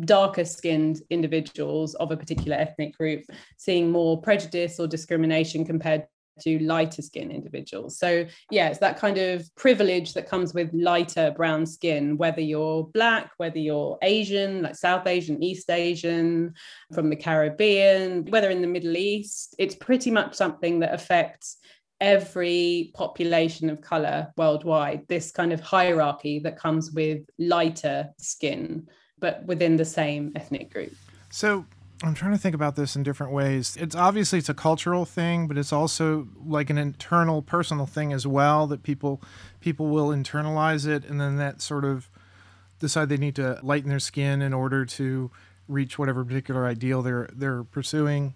darker 0.00 0.44
skinned 0.44 1.00
individuals 1.10 1.94
of 1.96 2.10
a 2.10 2.16
particular 2.16 2.56
ethnic 2.56 2.96
group 2.96 3.24
seeing 3.58 3.90
more 3.90 4.20
prejudice 4.20 4.80
or 4.80 4.86
discrimination 4.86 5.64
compared 5.66 6.06
to 6.40 6.58
lighter 6.60 7.02
skin 7.02 7.30
individuals. 7.30 7.98
So, 7.98 8.26
yeah, 8.50 8.68
it's 8.68 8.78
that 8.78 8.98
kind 8.98 9.18
of 9.18 9.48
privilege 9.56 10.14
that 10.14 10.28
comes 10.28 10.54
with 10.54 10.70
lighter 10.72 11.32
brown 11.36 11.66
skin, 11.66 12.16
whether 12.16 12.40
you're 12.40 12.84
black, 12.94 13.30
whether 13.36 13.58
you're 13.58 13.98
Asian, 14.02 14.62
like 14.62 14.76
South 14.76 15.06
Asian, 15.06 15.42
East 15.42 15.70
Asian, 15.70 16.54
from 16.94 17.10
the 17.10 17.16
Caribbean, 17.16 18.24
whether 18.26 18.50
in 18.50 18.62
the 18.62 18.66
Middle 18.66 18.96
East. 18.96 19.54
It's 19.58 19.74
pretty 19.74 20.10
much 20.10 20.34
something 20.34 20.80
that 20.80 20.94
affects 20.94 21.58
every 22.00 22.90
population 22.94 23.70
of 23.70 23.80
color 23.80 24.32
worldwide, 24.36 25.06
this 25.08 25.30
kind 25.30 25.52
of 25.52 25.60
hierarchy 25.60 26.40
that 26.40 26.58
comes 26.58 26.90
with 26.90 27.22
lighter 27.38 28.08
skin, 28.18 28.88
but 29.20 29.44
within 29.46 29.76
the 29.76 29.84
same 29.84 30.32
ethnic 30.34 30.72
group. 30.72 30.92
So 31.30 31.64
I'm 32.02 32.14
trying 32.14 32.32
to 32.32 32.38
think 32.38 32.54
about 32.54 32.74
this 32.74 32.96
in 32.96 33.02
different 33.02 33.32
ways. 33.32 33.76
It's 33.80 33.94
obviously 33.94 34.40
it's 34.40 34.48
a 34.48 34.54
cultural 34.54 35.04
thing, 35.04 35.46
but 35.46 35.56
it's 35.56 35.72
also 35.72 36.28
like 36.44 36.68
an 36.68 36.78
internal 36.78 37.42
personal 37.42 37.86
thing 37.86 38.12
as 38.12 38.26
well 38.26 38.66
that 38.66 38.82
people 38.82 39.22
people 39.60 39.86
will 39.86 40.08
internalize 40.08 40.86
it 40.86 41.04
and 41.04 41.20
then 41.20 41.36
that 41.36 41.62
sort 41.62 41.84
of 41.84 42.08
decide 42.80 43.08
they 43.08 43.16
need 43.16 43.36
to 43.36 43.60
lighten 43.62 43.88
their 43.88 44.00
skin 44.00 44.42
in 44.42 44.52
order 44.52 44.84
to 44.84 45.30
reach 45.68 45.98
whatever 45.98 46.24
particular 46.24 46.66
ideal 46.66 47.02
they're 47.02 47.28
they're 47.32 47.62
pursuing. 47.62 48.34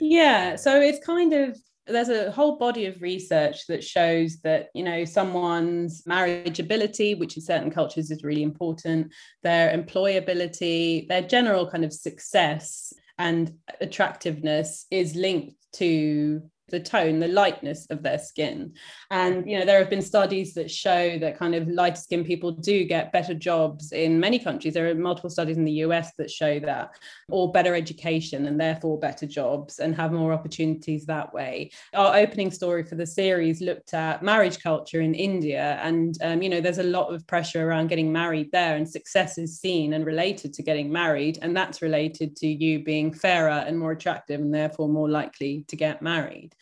Yeah, 0.00 0.56
so 0.56 0.80
it's 0.80 1.04
kind 1.04 1.32
of 1.32 1.60
there's 1.88 2.08
a 2.08 2.30
whole 2.30 2.56
body 2.56 2.86
of 2.86 3.00
research 3.00 3.66
that 3.66 3.82
shows 3.82 4.38
that 4.40 4.68
you 4.74 4.82
know 4.82 5.04
someone's 5.04 6.02
marriageability 6.02 7.18
which 7.18 7.36
in 7.36 7.42
certain 7.42 7.70
cultures 7.70 8.10
is 8.10 8.22
really 8.22 8.42
important 8.42 9.12
their 9.42 9.76
employability 9.76 11.08
their 11.08 11.22
general 11.22 11.68
kind 11.70 11.84
of 11.84 11.92
success 11.92 12.92
and 13.18 13.52
attractiveness 13.80 14.86
is 14.90 15.14
linked 15.14 15.54
to 15.72 16.42
the 16.68 16.80
tone, 16.80 17.18
the 17.18 17.28
lightness 17.28 17.86
of 17.90 18.02
their 18.02 18.18
skin. 18.18 18.72
And 19.10 19.48
you 19.48 19.58
know, 19.58 19.64
there 19.64 19.78
have 19.78 19.90
been 19.90 20.02
studies 20.02 20.54
that 20.54 20.70
show 20.70 21.18
that 21.18 21.38
kind 21.38 21.54
of 21.54 21.68
lighter 21.68 21.96
skinned 21.96 22.26
people 22.26 22.52
do 22.52 22.84
get 22.84 23.12
better 23.12 23.34
jobs 23.34 23.92
in 23.92 24.20
many 24.20 24.38
countries. 24.38 24.74
There 24.74 24.88
are 24.88 24.94
multiple 24.94 25.30
studies 25.30 25.56
in 25.56 25.64
the 25.64 25.80
US 25.84 26.12
that 26.18 26.30
show 26.30 26.58
that, 26.60 26.90
or 27.30 27.52
better 27.52 27.74
education 27.74 28.46
and 28.46 28.60
therefore 28.60 28.98
better 28.98 29.26
jobs 29.26 29.78
and 29.78 29.94
have 29.94 30.12
more 30.12 30.32
opportunities 30.32 31.06
that 31.06 31.32
way. 31.32 31.70
Our 31.94 32.16
opening 32.16 32.50
story 32.50 32.82
for 32.82 32.94
the 32.94 33.06
series 33.06 33.60
looked 33.60 33.94
at 33.94 34.22
marriage 34.22 34.60
culture 34.60 35.00
in 35.00 35.14
India, 35.14 35.78
and 35.82 36.16
um, 36.22 36.42
you 36.42 36.48
know, 36.48 36.60
there's 36.60 36.78
a 36.78 36.82
lot 36.82 37.12
of 37.12 37.26
pressure 37.26 37.68
around 37.68 37.88
getting 37.88 38.12
married 38.12 38.50
there, 38.52 38.76
and 38.76 38.88
success 38.88 39.38
is 39.38 39.58
seen 39.58 39.92
and 39.92 40.04
related 40.04 40.52
to 40.54 40.62
getting 40.62 40.90
married, 40.92 41.38
and 41.42 41.56
that's 41.56 41.82
related 41.82 42.36
to 42.36 42.46
you 42.46 42.84
being 42.84 43.12
fairer 43.12 43.64
and 43.66 43.78
more 43.78 43.92
attractive, 43.92 44.40
and 44.40 44.54
therefore 44.54 44.88
more 44.88 45.08
likely 45.08 45.64
to 45.68 45.76
get 45.76 46.02
married. 46.02 46.54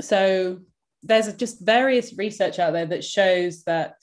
So 0.00 0.60
there's 1.02 1.32
just 1.34 1.64
various 1.64 2.16
research 2.16 2.58
out 2.58 2.72
there 2.72 2.86
that 2.86 3.04
shows 3.04 3.64
that 3.64 3.96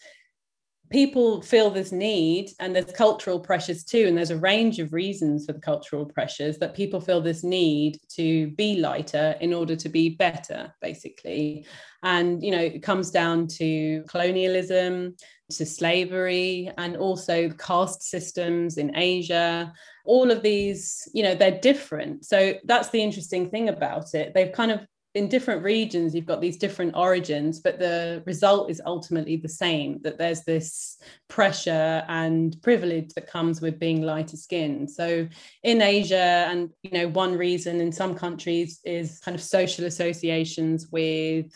people 0.90 1.42
feel 1.42 1.70
this 1.70 1.92
need 1.92 2.50
and 2.60 2.76
there's 2.76 2.92
cultural 2.92 3.40
pressures 3.40 3.84
too 3.84 4.06
and 4.08 4.18
there's 4.18 4.32
a 4.32 4.38
range 4.38 4.80
of 4.80 4.92
reasons 4.92 5.46
for 5.46 5.54
the 5.54 5.60
cultural 5.60 6.06
pressures 6.06 6.58
that 6.58 6.76
people 6.76 7.00
feel 7.00 7.22
this 7.22 7.44
need 7.44 8.00
to 8.10 8.50
be 8.52 8.78
lighter 8.78 9.36
in 9.40 9.54
order 9.54 9.76
to 9.76 9.88
be 9.88 10.10
better 10.10 10.74
basically. 10.82 11.66
And 12.02 12.42
you 12.44 12.52
know 12.52 12.60
it 12.60 12.82
comes 12.82 13.12
down 13.12 13.48
to 13.60 14.04
colonialism 14.08 15.16
to 15.52 15.66
slavery 15.66 16.72
and 16.78 16.96
also 16.96 17.50
caste 17.50 18.04
systems 18.04 18.78
in 18.78 18.96
asia. 18.96 19.72
All 20.06 20.32
of 20.32 20.42
these 20.42 21.08
you 21.14 21.22
know 21.22 21.36
they're 21.36 21.60
different. 21.60 22.26
So 22.26 22.56
that's 22.64 22.90
the 22.90 23.04
interesting 23.04 23.52
thing 23.52 23.70
about 23.70 24.16
it. 24.16 24.34
They've 24.34 24.52
kind 24.52 24.72
of 24.72 24.88
in 25.16 25.28
different 25.28 25.64
regions 25.64 26.14
you've 26.14 26.26
got 26.26 26.42
these 26.42 26.58
different 26.58 26.96
origins 26.96 27.60
but 27.60 27.80
the 27.80 28.22
result 28.26 28.70
is 28.70 28.82
ultimately 28.86 29.36
the 29.36 29.50
same 29.50 30.00
that 30.04 30.18
there's 30.18 30.44
this 30.44 30.98
pressure 31.28 32.04
and 32.08 32.62
privilege 32.62 33.10
that 33.16 33.26
comes 33.26 33.60
with 33.60 33.80
being 33.80 34.02
lighter 34.02 34.38
skinned 34.38 34.90
so 34.90 35.28
in 35.64 35.82
asia 35.82 36.46
and 36.50 36.70
you 36.84 36.92
know 36.92 37.08
one 37.08 37.36
reason 37.36 37.82
in 37.82 37.92
some 37.92 38.14
countries 38.14 38.80
is 38.86 39.20
kind 39.20 39.36
of 39.36 39.42
social 39.42 39.86
associations 39.86 40.88
with 40.92 41.52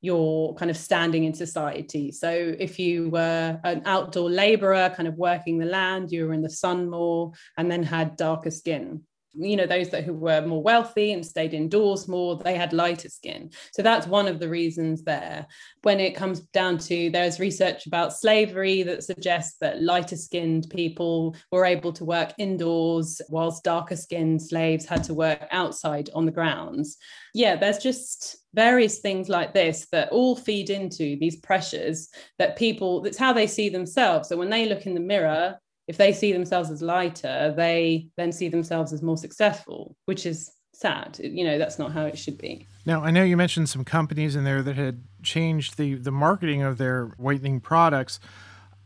your 0.00 0.54
kind 0.56 0.70
of 0.70 0.76
standing 0.76 1.24
in 1.24 1.32
society. 1.32 2.12
So 2.12 2.54
if 2.58 2.78
you 2.78 3.08
were 3.08 3.58
an 3.64 3.80
outdoor 3.86 4.28
laborer, 4.28 4.92
kind 4.94 5.08
of 5.08 5.14
working 5.14 5.56
the 5.56 5.64
land, 5.64 6.12
you 6.12 6.26
were 6.26 6.34
in 6.34 6.42
the 6.42 6.50
sun 6.50 6.90
more, 6.90 7.32
and 7.56 7.70
then 7.70 7.82
had 7.82 8.16
darker 8.16 8.50
skin 8.50 9.02
you 9.36 9.56
know 9.56 9.66
those 9.66 9.90
that 9.90 10.04
who 10.04 10.14
were 10.14 10.46
more 10.46 10.62
wealthy 10.62 11.12
and 11.12 11.24
stayed 11.24 11.54
indoors 11.54 12.08
more 12.08 12.36
they 12.36 12.56
had 12.56 12.72
lighter 12.72 13.08
skin. 13.08 13.50
So 13.72 13.82
that's 13.82 14.06
one 14.06 14.28
of 14.28 14.38
the 14.38 14.48
reasons 14.48 15.02
there. 15.02 15.46
When 15.82 16.00
it 16.00 16.14
comes 16.14 16.40
down 16.40 16.78
to 16.78 17.10
there's 17.10 17.40
research 17.40 17.86
about 17.86 18.12
slavery 18.12 18.82
that 18.84 19.04
suggests 19.04 19.56
that 19.60 19.82
lighter 19.82 20.16
skinned 20.16 20.66
people 20.70 21.36
were 21.50 21.64
able 21.64 21.92
to 21.94 22.04
work 22.04 22.32
indoors 22.38 23.20
whilst 23.28 23.64
darker 23.64 23.96
skinned 23.96 24.42
slaves 24.42 24.86
had 24.86 25.04
to 25.04 25.14
work 25.14 25.46
outside 25.50 26.10
on 26.14 26.26
the 26.26 26.32
grounds. 26.32 26.96
Yeah 27.34 27.56
there's 27.56 27.78
just 27.78 28.36
various 28.54 29.00
things 29.00 29.28
like 29.28 29.52
this 29.52 29.86
that 29.90 30.10
all 30.10 30.36
feed 30.36 30.70
into 30.70 31.16
these 31.18 31.36
pressures 31.36 32.08
that 32.38 32.56
people 32.56 33.00
that's 33.00 33.18
how 33.18 33.32
they 33.32 33.46
see 33.46 33.68
themselves. 33.68 34.28
So 34.28 34.36
when 34.36 34.50
they 34.50 34.66
look 34.66 34.86
in 34.86 34.94
the 34.94 35.00
mirror 35.00 35.58
if 35.86 35.96
they 35.96 36.12
see 36.12 36.32
themselves 36.32 36.70
as 36.70 36.82
lighter, 36.82 37.52
they 37.56 38.08
then 38.16 38.32
see 38.32 38.48
themselves 38.48 38.92
as 38.92 39.02
more 39.02 39.16
successful, 39.16 39.96
which 40.06 40.26
is 40.26 40.50
sad. 40.72 41.18
You 41.22 41.44
know, 41.44 41.58
that's 41.58 41.78
not 41.78 41.92
how 41.92 42.06
it 42.06 42.18
should 42.18 42.38
be. 42.38 42.66
Now, 42.86 43.02
I 43.02 43.10
know 43.10 43.24
you 43.24 43.36
mentioned 43.36 43.68
some 43.68 43.84
companies 43.84 44.36
in 44.36 44.44
there 44.44 44.62
that 44.62 44.76
had 44.76 45.02
changed 45.22 45.76
the, 45.76 45.94
the 45.94 46.10
marketing 46.10 46.62
of 46.62 46.78
their 46.78 47.06
whitening 47.16 47.60
products. 47.60 48.20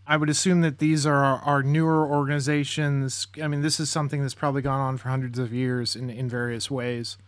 I 0.07 0.17
would 0.17 0.31
assume 0.31 0.62
that 0.62 0.78
these 0.78 1.05
are 1.05 1.23
are 1.23 1.62
newer 1.62 2.07
organizations. 2.07 3.26
I 3.43 3.47
mean, 3.47 3.61
this 3.61 3.78
is 3.78 3.90
something 3.90 4.23
that's 4.23 4.35
probably 4.35 4.62
gone 4.62 4.81
on 4.81 4.97
for 4.97 5.11
hundreds 5.11 5.38
of 5.38 5.52
years 5.52 5.95
in, 5.95 6.09
in 6.09 6.28
various 6.28 6.71
ways. 6.71 7.19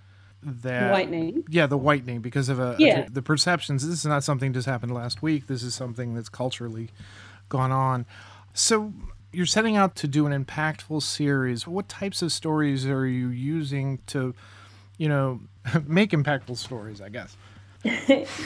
That 0.42 0.90
whitening, 0.90 1.44
yeah, 1.50 1.66
the 1.66 1.76
whitening 1.76 2.20
because 2.22 2.48
of 2.48 2.58
a, 2.58 2.76
yeah. 2.78 3.00
A, 3.00 3.10
the 3.10 3.20
perceptions. 3.20 3.86
This 3.86 3.98
is 3.98 4.06
not 4.06 4.24
something 4.24 4.54
just 4.54 4.66
happened 4.66 4.94
last 4.94 5.20
week. 5.20 5.46
This 5.46 5.62
is 5.62 5.74
something 5.74 6.14
that's 6.14 6.30
culturally 6.30 6.88
gone 7.50 7.70
on. 7.70 8.06
So, 8.54 8.94
you're 9.32 9.46
setting 9.46 9.76
out 9.76 9.94
to 9.96 10.08
do 10.08 10.26
an 10.26 10.44
impactful 10.44 11.02
series. 11.02 11.66
What 11.66 11.88
types 11.88 12.22
of 12.22 12.32
stories 12.32 12.86
are 12.86 13.06
you 13.06 13.28
using 13.28 13.98
to, 14.06 14.34
you 14.98 15.08
know, 15.08 15.40
make 15.86 16.10
impactful 16.10 16.56
stories, 16.56 17.00
I 17.00 17.08
guess? 17.08 17.36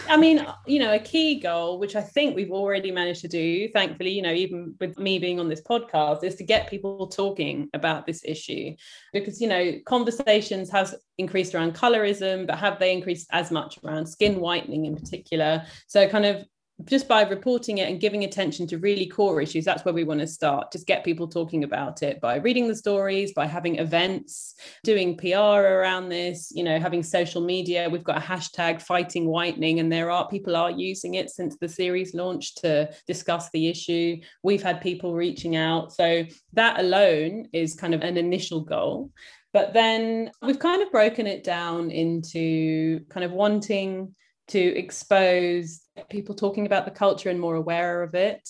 I 0.09 0.17
mean, 0.17 0.47
you 0.65 0.79
know, 0.79 0.95
a 0.95 0.99
key 1.01 1.41
goal, 1.41 1.81
which 1.81 1.97
I 1.97 2.01
think 2.01 2.37
we've 2.37 2.53
already 2.53 2.93
managed 2.93 3.23
to 3.23 3.29
do, 3.29 3.69
thankfully, 3.69 4.11
you 4.11 4.23
know, 4.23 4.33
even 4.33 4.77
with 4.79 4.97
me 4.97 5.19
being 5.19 5.41
on 5.41 5.49
this 5.49 5.61
podcast, 5.61 6.23
is 6.23 6.37
to 6.37 6.45
get 6.45 6.71
people 6.71 7.09
talking 7.09 7.69
about 7.75 8.07
this 8.07 8.23
issue. 8.25 8.77
Because, 9.13 9.41
you 9.41 9.49
know, 9.49 9.73
conversations 9.87 10.71
has 10.71 10.95
increased 11.19 11.53
around 11.53 11.75
colorism, 11.75 12.47
but 12.47 12.59
have 12.59 12.79
they 12.79 12.93
increased 12.93 13.27
as 13.33 13.51
much 13.51 13.79
around 13.85 14.07
skin 14.07 14.39
whitening 14.39 14.85
in 14.85 14.95
particular? 14.95 15.65
So 15.89 16.09
kind 16.09 16.27
of 16.27 16.45
just 16.87 17.07
by 17.07 17.23
reporting 17.23 17.79
it 17.79 17.89
and 17.89 18.01
giving 18.01 18.25
attention 18.25 18.67
to 18.67 18.79
really 18.79 19.07
core 19.07 19.41
issues 19.41 19.65
that's 19.65 19.85
where 19.85 19.95
we 19.95 20.03
want 20.03 20.21
to 20.21 20.27
start 20.27 20.73
just 20.73 20.87
get 20.87 21.05
people 21.05 21.29
talking 21.29 21.63
about 21.63 22.03
it 22.03 22.21
by 22.21 22.37
reading 22.37 22.67
the 22.67 22.75
stories 22.75 23.33
by 23.33 23.47
having 23.47 23.79
events 23.79 24.55
doing 24.83 25.17
pr 25.17 25.37
around 25.37 26.09
this 26.09 26.51
you 26.53 26.65
know 26.65 26.79
having 26.79 27.03
social 27.03 27.41
media. 27.41 27.89
We've 27.89 28.05
got 28.05 28.19
a 28.19 28.21
hashtag 28.21 28.83
fighting 28.83 29.27
whitening 29.27 29.81
and 29.81 29.91
there 29.91 30.11
are 30.11 30.29
people 30.29 30.57
are 30.57 30.71
using 30.71 31.15
it 31.15 31.31
since 31.31 31.57
the 31.57 31.69
series 31.69 32.15
launched 32.15 32.59
to 32.59 32.91
discuss 33.07 33.51
the 33.51 33.69
issue. 33.69 34.17
We've 34.43 34.63
had 34.63 34.81
people 34.81 35.15
reaching 35.15 35.57
out. 35.57 35.93
So 35.93 36.25
that 36.53 36.81
alone 36.81 37.49
is 37.53 37.75
kind 37.75 37.95
of 37.95 38.03
an 38.03 38.17
initial 38.17 38.61
goal. 38.61 39.11
But 39.53 39.73
then 39.73 40.31
we've 40.43 40.59
kind 40.59 40.83
of 40.83 40.91
broken 40.91 41.27
it 41.27 41.45
down 41.45 41.91
into 41.91 43.05
kind 43.09 43.25
of 43.25 43.33
wanting 43.33 44.15
to 44.49 44.59
expose 44.59 45.81
people 46.11 46.35
talking 46.35 46.67
about 46.67 46.85
the 46.85 46.91
culture 46.91 47.31
and 47.31 47.41
more 47.41 47.57
aware 47.57 48.03
of 48.03 48.15
it 48.15 48.49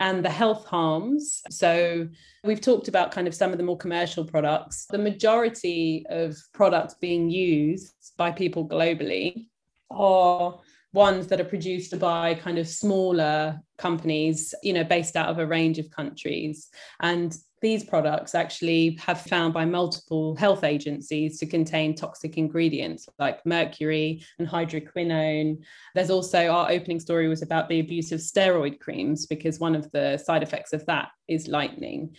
and 0.00 0.24
the 0.24 0.30
health 0.30 0.66
harms. 0.66 1.42
So, 1.50 2.08
we've 2.42 2.60
talked 2.60 2.88
about 2.88 3.12
kind 3.12 3.26
of 3.26 3.34
some 3.34 3.52
of 3.52 3.58
the 3.58 3.64
more 3.64 3.78
commercial 3.78 4.24
products. 4.24 4.86
The 4.90 4.98
majority 4.98 6.04
of 6.08 6.36
products 6.52 6.94
being 6.94 7.30
used 7.30 7.94
by 8.16 8.30
people 8.30 8.68
globally 8.68 9.46
are 9.90 10.58
ones 10.92 11.26
that 11.26 11.40
are 11.40 11.44
produced 11.44 11.98
by 11.98 12.34
kind 12.34 12.58
of 12.58 12.68
smaller 12.68 13.60
companies, 13.78 14.54
you 14.62 14.72
know, 14.72 14.84
based 14.84 15.16
out 15.16 15.28
of 15.28 15.38
a 15.38 15.46
range 15.46 15.78
of 15.78 15.90
countries. 15.90 16.68
And 17.00 17.36
these 17.64 17.82
products 17.82 18.34
actually 18.34 18.94
have 19.00 19.22
found 19.22 19.54
by 19.54 19.64
multiple 19.64 20.36
health 20.36 20.64
agencies 20.64 21.38
to 21.38 21.46
contain 21.46 21.94
toxic 21.94 22.36
ingredients 22.36 23.08
like 23.18 23.44
mercury 23.46 24.22
and 24.38 24.46
hydroquinone. 24.46 25.56
There's 25.94 26.10
also 26.10 26.48
our 26.48 26.70
opening 26.70 27.00
story 27.00 27.26
was 27.26 27.40
about 27.40 27.70
the 27.70 27.80
abuse 27.80 28.12
of 28.12 28.20
steroid 28.20 28.80
creams 28.80 29.24
because 29.24 29.60
one 29.60 29.74
of 29.74 29.90
the 29.92 30.18
side 30.18 30.42
effects 30.42 30.74
of 30.74 30.84
that 30.84 31.08
is 31.26 31.48
lightening 31.48 32.14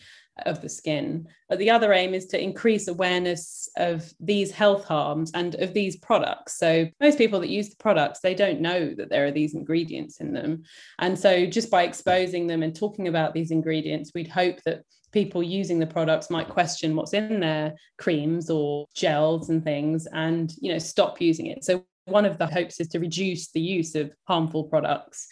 of 0.45 0.61
the 0.61 0.69
skin. 0.69 1.27
But 1.49 1.59
the 1.59 1.69
other 1.69 1.93
aim 1.93 2.13
is 2.13 2.25
to 2.27 2.41
increase 2.41 2.87
awareness 2.87 3.69
of 3.77 4.11
these 4.19 4.51
health 4.51 4.85
harms 4.85 5.31
and 5.33 5.55
of 5.55 5.73
these 5.73 5.97
products. 5.97 6.57
So 6.57 6.87
most 6.99 7.17
people 7.17 7.39
that 7.39 7.49
use 7.49 7.69
the 7.69 7.77
products, 7.77 8.19
they 8.19 8.35
don't 8.35 8.61
know 8.61 8.93
that 8.95 9.09
there 9.09 9.25
are 9.25 9.31
these 9.31 9.55
ingredients 9.55 10.19
in 10.19 10.33
them. 10.33 10.63
And 10.99 11.17
so 11.17 11.45
just 11.45 11.71
by 11.71 11.83
exposing 11.83 12.47
them 12.47 12.63
and 12.63 12.75
talking 12.75 13.07
about 13.07 13.33
these 13.33 13.51
ingredients, 13.51 14.11
we'd 14.13 14.27
hope 14.27 14.61
that 14.65 14.83
people 15.11 15.41
using 15.41 15.79
the 15.79 15.87
products 15.87 16.29
might 16.29 16.49
question 16.49 16.95
what's 16.95 17.13
in 17.13 17.39
their 17.39 17.73
creams 17.97 18.49
or 18.49 18.85
gels 18.93 19.49
and 19.49 19.63
things 19.63 20.07
and 20.11 20.53
you 20.59 20.69
know 20.69 20.77
stop 20.77 21.21
using 21.21 21.45
it 21.45 21.63
so 21.63 21.85
one 22.05 22.25
of 22.25 22.37
the 22.37 22.47
hopes 22.47 22.79
is 22.79 22.87
to 22.89 22.99
reduce 22.99 23.51
the 23.51 23.61
use 23.61 23.95
of 23.95 24.11
harmful 24.27 24.65
products. 24.65 25.27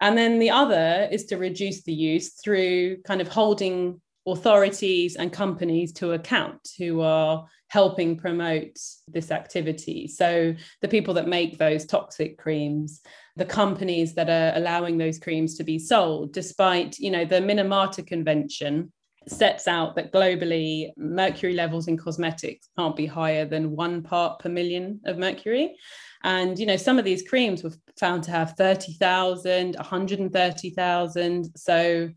And 0.00 0.18
then 0.18 0.38
the 0.38 0.50
other 0.50 1.08
is 1.10 1.24
to 1.26 1.38
reduce 1.38 1.82
the 1.82 1.92
use 1.92 2.34
through 2.34 2.98
kind 3.02 3.20
of 3.20 3.28
holding 3.28 4.00
authorities 4.26 5.16
and 5.16 5.32
companies 5.32 5.92
to 5.92 6.12
account 6.12 6.68
who 6.78 7.00
are 7.00 7.46
helping 7.68 8.16
promote 8.16 8.78
this 9.08 9.30
activity. 9.30 10.08
So 10.08 10.54
the 10.82 10.88
people 10.88 11.14
that 11.14 11.28
make 11.28 11.58
those 11.58 11.84
toxic 11.84 12.38
creams, 12.38 13.00
the 13.36 13.44
companies 13.44 14.14
that 14.14 14.28
are 14.28 14.56
allowing 14.58 14.98
those 14.98 15.18
creams 15.18 15.56
to 15.56 15.64
be 15.64 15.78
sold, 15.78 16.32
despite, 16.32 16.98
you 16.98 17.10
know, 17.10 17.24
the 17.24 17.36
Minamata 17.36 18.06
Convention 18.06 18.92
sets 19.28 19.66
out 19.66 19.96
that 19.96 20.12
globally 20.12 20.90
mercury 20.96 21.52
levels 21.52 21.88
in 21.88 21.96
cosmetics 21.96 22.68
can't 22.78 22.94
be 22.94 23.06
higher 23.06 23.44
than 23.44 23.74
one 23.74 24.02
part 24.02 24.38
per 24.38 24.48
million 24.48 25.00
of 25.04 25.18
mercury. 25.18 25.76
And, 26.22 26.58
you 26.58 26.66
know, 26.66 26.76
some 26.76 26.98
of 26.98 27.04
these 27.04 27.28
creams 27.28 27.62
were 27.62 27.72
found 27.98 28.22
to 28.24 28.30
have 28.30 28.52
30,000, 28.52 29.74
130,000. 29.74 31.44
So, 31.56 32.10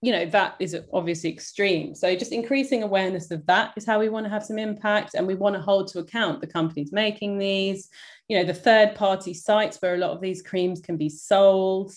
you 0.00 0.12
know, 0.12 0.26
that 0.26 0.54
is 0.60 0.76
obviously 0.92 1.30
extreme. 1.30 1.94
So 1.94 2.14
just 2.14 2.32
increasing 2.32 2.82
awareness 2.82 3.30
of 3.32 3.44
that 3.46 3.72
is 3.76 3.84
how 3.84 3.98
we 3.98 4.08
want 4.08 4.26
to 4.26 4.30
have 4.30 4.44
some 4.44 4.58
impact. 4.58 5.14
And 5.14 5.26
we 5.26 5.34
want 5.34 5.56
to 5.56 5.60
hold 5.60 5.88
to 5.88 5.98
account 5.98 6.40
the 6.40 6.46
companies 6.46 6.92
making 6.92 7.38
these, 7.38 7.88
you 8.28 8.38
know, 8.38 8.44
the 8.44 8.54
third 8.54 8.94
party 8.94 9.34
sites 9.34 9.78
where 9.80 9.94
a 9.94 9.98
lot 9.98 10.12
of 10.12 10.20
these 10.20 10.40
creams 10.40 10.80
can 10.80 10.96
be 10.96 11.08
sold. 11.08 11.92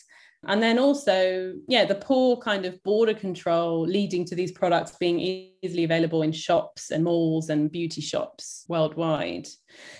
And 0.48 0.64
then 0.64 0.80
also, 0.80 1.54
yeah, 1.68 1.86
the 1.86 1.94
poor 1.94 2.38
kind 2.38 2.66
of 2.66 2.82
border 2.82 3.14
control 3.14 3.82
leading 3.82 4.26
to 4.26 4.36
these 4.36 4.52
products 4.52 4.96
being 5.00 5.20
easily 5.62 5.84
available 5.84 6.24
in 6.24 6.32
shops 6.32 6.90
and 6.90 7.04
malls 7.04 7.50
and 7.50 7.72
beauty 7.72 8.02
shops 8.02 8.66
worldwide. 8.68 9.48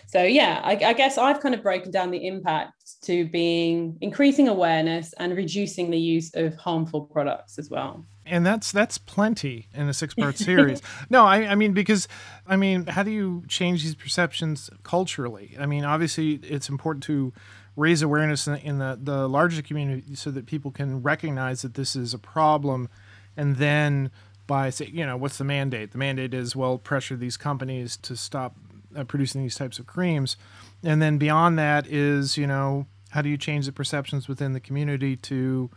So, 0.08 0.24
yeah, 0.24 0.60
I, 0.64 0.72
I, 0.72 0.94
guess 0.94 1.20
I've 1.20 1.42
kind 1.42 1.54
of 1.54 1.62
broken 1.62 1.92
down 1.92 2.10
the 2.10 2.26
impact 2.26 2.81
to 2.96 3.26
being 3.26 3.98
increasing 4.02 4.48
awareness 4.48 5.14
and 5.18 5.36
reducing 5.36 5.90
the 5.90 6.00
use 6.00 6.32
of 6.34 6.56
harmful 6.56 7.02
products 7.02 7.58
as 7.58 7.70
well. 7.70 8.06
And 8.26 8.46
that's 8.46 8.72
that's 8.72 8.98
plenty 8.98 9.68
in 9.74 9.90
a 9.90 9.94
six 9.94 10.14
part 10.14 10.38
series. 10.50 10.82
no, 11.10 11.26
I, 11.26 11.48
I 11.48 11.56
mean 11.56 11.74
because 11.74 12.08
I 12.48 12.56
mean, 12.56 12.86
how 12.88 13.04
do 13.04 13.12
you 13.12 13.44
change 13.48 13.84
these 13.84 13.96
perceptions 13.96 14.70
culturally? 14.84 15.56
I 15.60 15.66
mean, 15.66 15.84
obviously 15.84 16.34
it's 16.44 16.70
important 16.70 17.04
to 17.06 17.34
raise 17.76 18.02
awareness 18.02 18.48
in, 18.48 18.56
in 18.58 18.78
the, 18.80 19.00
the 19.02 19.28
larger 19.28 19.62
community 19.62 20.16
so 20.16 20.30
that 20.32 20.46
people 20.46 20.72
can 20.72 21.02
recognize 21.02 21.62
that 21.62 21.76
this 21.76 21.96
is 21.96 22.14
a 22.14 22.20
problem 22.20 22.90
and 23.38 23.56
then 23.56 24.12
by 24.46 24.70
say 24.70 24.90
you 24.92 25.06
know 25.06 25.16
what's 25.16 25.38
the 25.38 25.44
mandate 25.44 25.92
the 25.92 25.98
mandate 25.98 26.34
is 26.34 26.56
well 26.56 26.78
pressure 26.78 27.16
these 27.16 27.38
companies 27.38 27.96
to 27.96 28.16
stop 28.16 28.56
uh, 28.96 29.04
producing 29.04 29.42
these 29.42 29.56
types 29.56 29.80
of 29.80 29.86
creams. 29.86 30.38
And 30.84 31.02
then 31.02 31.18
beyond 31.18 31.58
that 31.60 31.88
is 31.88 32.38
you 32.38 32.48
know 32.48 32.88
how 33.12 33.22
do 33.22 33.30
you 33.30 33.38
change 33.38 33.66
the 33.66 33.72
perceptions 33.72 34.28
within 34.28 34.54
the 34.54 34.60
community 34.60 35.16
to 35.18 35.70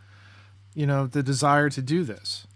you 0.73 0.85
know 0.85 1.07
the 1.07 1.23
desire 1.23 1.69
to 1.69 1.81
do 1.81 2.03
this? 2.03 2.47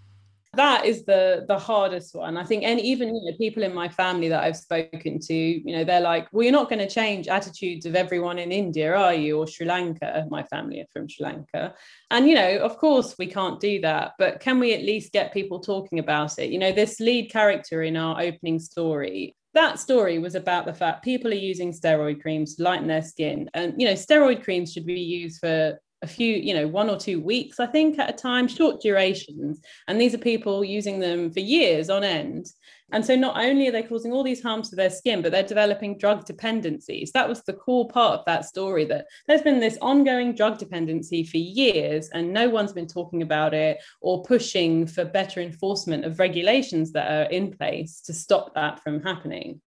That 0.53 0.85
is 0.85 1.05
the 1.05 1.45
the 1.47 1.59
hardest 1.59 2.15
one. 2.15 2.35
I 2.35 2.43
think 2.43 2.63
and 2.63 2.79
even 2.79 3.09
you 3.15 3.31
know, 3.31 3.37
people 3.37 3.61
in 3.61 3.73
my 3.73 3.87
family 3.87 4.29
that 4.29 4.43
i've 4.43 4.57
spoken 4.57 5.19
to 5.19 5.33
you 5.33 5.77
know 5.77 5.83
they're 5.83 6.01
like 6.01 6.27
well 6.31 6.43
you're 6.43 6.51
not 6.51 6.69
going 6.69 6.79
to 6.79 6.89
change 6.89 7.27
attitudes 7.27 7.85
of 7.85 7.95
everyone 7.95 8.39
in 8.39 8.51
india 8.51 8.95
are 8.95 9.13
you? 9.13 9.37
Or 9.37 9.47
sri 9.47 9.67
lanka. 9.67 10.25
My 10.29 10.43
family 10.43 10.81
are 10.81 10.87
from 10.91 11.07
sri 11.07 11.23
lanka. 11.23 11.75
And 12.09 12.27
you 12.27 12.33
know 12.33 12.57
of 12.59 12.77
course 12.77 13.15
we 13.19 13.27
can't 13.27 13.59
do 13.59 13.79
that 13.81 14.13
but 14.17 14.39
can 14.39 14.59
we 14.59 14.73
at 14.73 14.81
least 14.81 15.13
get 15.13 15.33
people 15.33 15.59
talking 15.59 15.99
about 15.99 16.39
it? 16.39 16.49
You 16.49 16.57
know 16.57 16.71
this 16.71 16.99
lead 16.99 17.31
character 17.31 17.83
in 17.83 17.95
our 17.95 18.19
opening 18.19 18.57
story 18.57 19.35
that 19.59 19.77
story 19.77 20.19
was 20.19 20.35
about 20.35 20.65
the 20.65 20.73
fact 20.73 21.03
people 21.03 21.31
are 21.31 21.45
using 21.51 21.73
steroid 21.73 22.21
creams 22.21 22.55
to 22.55 22.63
lighten 22.63 22.87
their 22.87 23.01
skin 23.01 23.49
and 23.53 23.73
you 23.77 23.85
know 23.85 23.93
steroid 23.93 24.41
creams 24.41 24.71
should 24.71 24.85
be 24.85 25.01
used 25.01 25.39
for 25.39 25.77
a 26.01 26.07
few, 26.07 26.33
you 26.33 26.53
know, 26.53 26.65
one 26.65 26.89
or 26.89 26.97
two 26.97 27.19
weeks, 27.19 27.59
I 27.59 27.65
think, 27.65 27.99
at 27.99 28.09
a 28.09 28.13
time, 28.13 28.47
short 28.47 28.81
durations. 28.81 29.59
And 29.87 29.99
these 29.99 30.13
are 30.13 30.19
people 30.19 30.63
using 30.63 30.99
them 30.99 31.29
for 31.29 31.41
years 31.41 31.89
on 31.89 32.05
end. 32.05 32.45
And 32.91 33.05
so 33.05 33.15
not 33.15 33.37
only 33.37 33.67
are 33.67 33.71
they 33.71 33.83
causing 33.83 34.11
all 34.11 34.23
these 34.23 34.41
harms 34.41 34.69
to 34.69 34.75
their 34.75 34.89
skin, 34.89 35.21
but 35.21 35.31
they're 35.31 35.43
developing 35.43 35.97
drug 35.97 36.25
dependencies. 36.25 37.11
That 37.11 37.29
was 37.29 37.43
the 37.43 37.53
core 37.53 37.87
part 37.87 38.19
of 38.19 38.25
that 38.25 38.45
story 38.45 38.85
that 38.85 39.05
there's 39.27 39.41
been 39.41 39.59
this 39.59 39.77
ongoing 39.81 40.33
drug 40.33 40.57
dependency 40.57 41.23
for 41.23 41.37
years, 41.37 42.09
and 42.09 42.33
no 42.33 42.49
one's 42.49 42.73
been 42.73 42.87
talking 42.87 43.21
about 43.21 43.53
it 43.53 43.77
or 44.01 44.23
pushing 44.23 44.87
for 44.87 45.05
better 45.05 45.39
enforcement 45.41 46.05
of 46.05 46.19
regulations 46.19 46.91
that 46.93 47.11
are 47.11 47.29
in 47.29 47.51
place 47.51 48.01
to 48.01 48.13
stop 48.13 48.55
that 48.55 48.81
from 48.83 49.03
happening. 49.03 49.61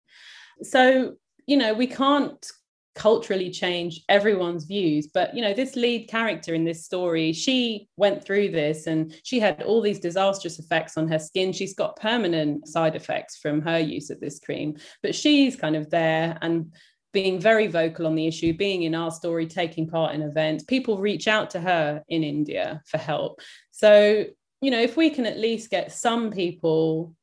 So, 0.62 1.14
you 1.46 1.56
know, 1.56 1.74
we 1.74 1.86
can't 1.86 2.46
culturally 2.94 3.50
change 3.50 4.02
everyone's 4.08 4.64
views. 4.64 5.06
But 5.06 5.34
you 5.34 5.42
know 5.42 5.54
this 5.54 5.76
lead 5.76 6.08
character 6.08 6.54
in 6.54 6.64
this 6.64 6.84
story 6.84 7.32
she 7.32 7.88
went 7.96 8.24
through 8.24 8.50
this 8.50 8.86
and 8.86 9.14
she 9.22 9.38
had 9.38 9.62
all 9.62 9.80
these 9.80 10.00
disastrous 10.00 10.58
effects 10.58 10.96
on 10.96 11.08
her 11.08 11.18
skin. 11.18 11.52
She's 11.52 11.74
got 11.74 11.96
permanent 11.96 12.66
side 12.66 12.96
effects 12.96 13.38
from 13.38 13.62
her 13.62 13.78
use 13.78 14.10
of 14.10 14.20
this 14.20 14.38
cream 14.38 14.76
but 15.02 15.14
she's 15.14 15.56
kind 15.56 15.76
of 15.76 15.90
there 15.90 16.36
and 16.42 16.72
being 17.12 17.40
very 17.40 17.66
vocal 17.66 18.06
on 18.06 18.14
the 18.14 18.28
issue 18.28 18.52
being 18.52 18.84
in 18.84 18.94
our 18.94 19.10
story 19.10 19.46
taking 19.46 19.88
part 19.88 20.14
in 20.14 20.22
events. 20.22 20.64
People 20.64 20.98
reach 20.98 21.26
out 21.28 21.50
to 21.50 21.60
her 21.60 22.02
in 22.08 22.24
india 22.24 22.82
for 22.86 22.98
help. 22.98 23.40
So 23.70 24.24
you 24.60 24.70
know 24.70 24.80
if 24.80 24.96
we 24.96 25.10
can 25.10 25.26
at 25.26 25.38
least 25.38 25.70
get 25.70 25.92
some 25.92 26.30
people 26.30 27.14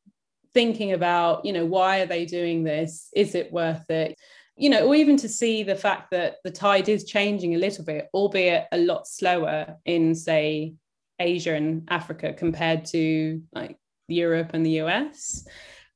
thinking 0.54 0.94
about 0.94 1.46
you 1.46 1.54
know 1.54 1.66
why 1.66 2.00
are 2.00 2.06
they 2.06 2.26
doing 2.26 2.64
this? 2.64 3.10
Is 3.14 3.36
it 3.36 3.52
worth 3.52 3.90
it 3.90 4.18
you 4.58 4.70
know, 4.70 4.88
or 4.88 4.96
even 4.96 5.18
to 5.18 5.30
see 5.30 5.64
the 5.64 5.76
fact 5.76 6.12
that 6.12 6.38
the 6.44 6.52
tide 6.52 6.90
is 6.90 7.06
changing 7.06 7.54
a 7.54 7.60
little 7.60 7.86
bit, 7.86 8.10
albeit 8.14 8.66
a 8.72 8.78
lot 8.78 9.08
slower 9.08 9.78
in, 9.86 10.16
say, 10.16 10.74
Asia 11.20 11.54
and 11.54 11.88
Africa 11.90 12.34
compared 12.34 12.86
to 12.86 13.42
like 13.54 13.78
Europe 14.08 14.52
and 14.54 14.66
the 14.66 14.82
US. 14.82 15.48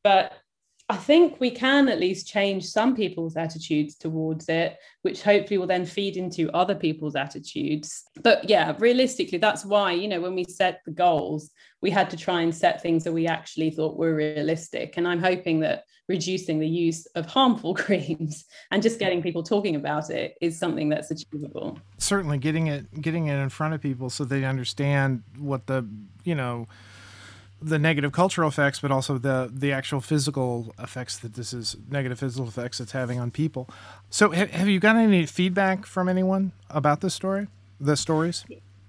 But 0.04 0.34
I 0.91 0.97
think 0.97 1.39
we 1.39 1.51
can 1.51 1.88
at 1.88 2.01
least 2.01 2.27
change 2.27 2.65
some 2.65 2.97
people's 2.97 3.38
attitudes 3.38 3.95
towards 3.95 4.49
it, 4.49 4.77
which 5.04 5.23
hopefully 5.23 5.58
will 5.58 5.65
then 5.65 5.86
feed 5.86 6.17
into 6.17 6.51
other 6.51 6.75
people's 6.75 7.15
attitudes. 7.15 8.04
But 8.21 8.49
yeah, 8.49 8.75
realistically, 8.77 9.38
that's 9.38 9.63
why, 9.63 9.93
you 9.93 10.10
know, 10.10 10.19
when 10.19 10.36
we 10.36 10.43
set 10.43 10.82
the 10.86 10.91
goals, 10.91 11.49
we 11.82 11.91
had 11.91 12.10
to 12.10 12.17
try 12.17 12.41
and 12.41 12.54
set 12.54 12.82
things 12.82 13.06
that 13.06 13.13
we 13.13 13.25
actually 13.25 13.69
thought 13.69 13.95
were 13.95 14.13
realistic. 14.13 14.95
And 14.97 15.08
I'm 15.08 15.21
hoping 15.21 15.62
that 15.62 15.86
reducing 16.10 16.60
the 16.60 16.67
use 16.67 17.06
of 17.15 17.25
harmful 17.25 17.73
creams 17.86 18.43
and 18.71 18.84
just 18.84 18.99
getting 18.99 19.21
people 19.21 19.43
talking 19.43 19.77
about 19.77 20.10
it 20.10 20.36
is 20.41 20.60
something 20.60 20.89
that's 20.89 21.10
achievable. 21.10 21.80
Certainly 21.99 22.39
getting 22.39 22.67
it 22.67 23.01
getting 23.01 23.27
it 23.27 23.38
in 23.38 23.47
front 23.47 23.73
of 23.73 23.82
people 23.82 24.10
so 24.10 24.25
they 24.25 24.43
understand 24.43 25.23
what 25.38 25.67
the, 25.67 25.88
you 26.25 26.36
know, 26.36 26.67
the 27.62 27.78
negative 27.78 28.12
cultural 28.12 28.50
effects, 28.50 28.80
but 28.80 28.91
also 28.91 29.17
the 29.17 29.50
the 29.54 29.71
actual 29.71 30.02
physical 30.02 30.74
effects 30.80 31.17
that 31.19 31.36
this 31.36 31.54
is 31.54 31.78
negative 31.89 32.19
physical 32.19 32.47
effects 32.47 32.80
it's 32.80 32.91
having 32.91 33.19
on 33.19 33.32
people. 33.32 33.69
So, 34.10 34.32
ha- 34.34 34.47
have 34.47 34.67
you 34.67 34.80
gotten 34.80 35.02
any 35.04 35.26
feedback 35.26 35.86
from 35.86 36.10
anyone 36.10 36.52
about 36.69 37.02
this 37.02 37.13
story, 37.13 37.47
the 37.80 37.95
stories? 37.95 38.45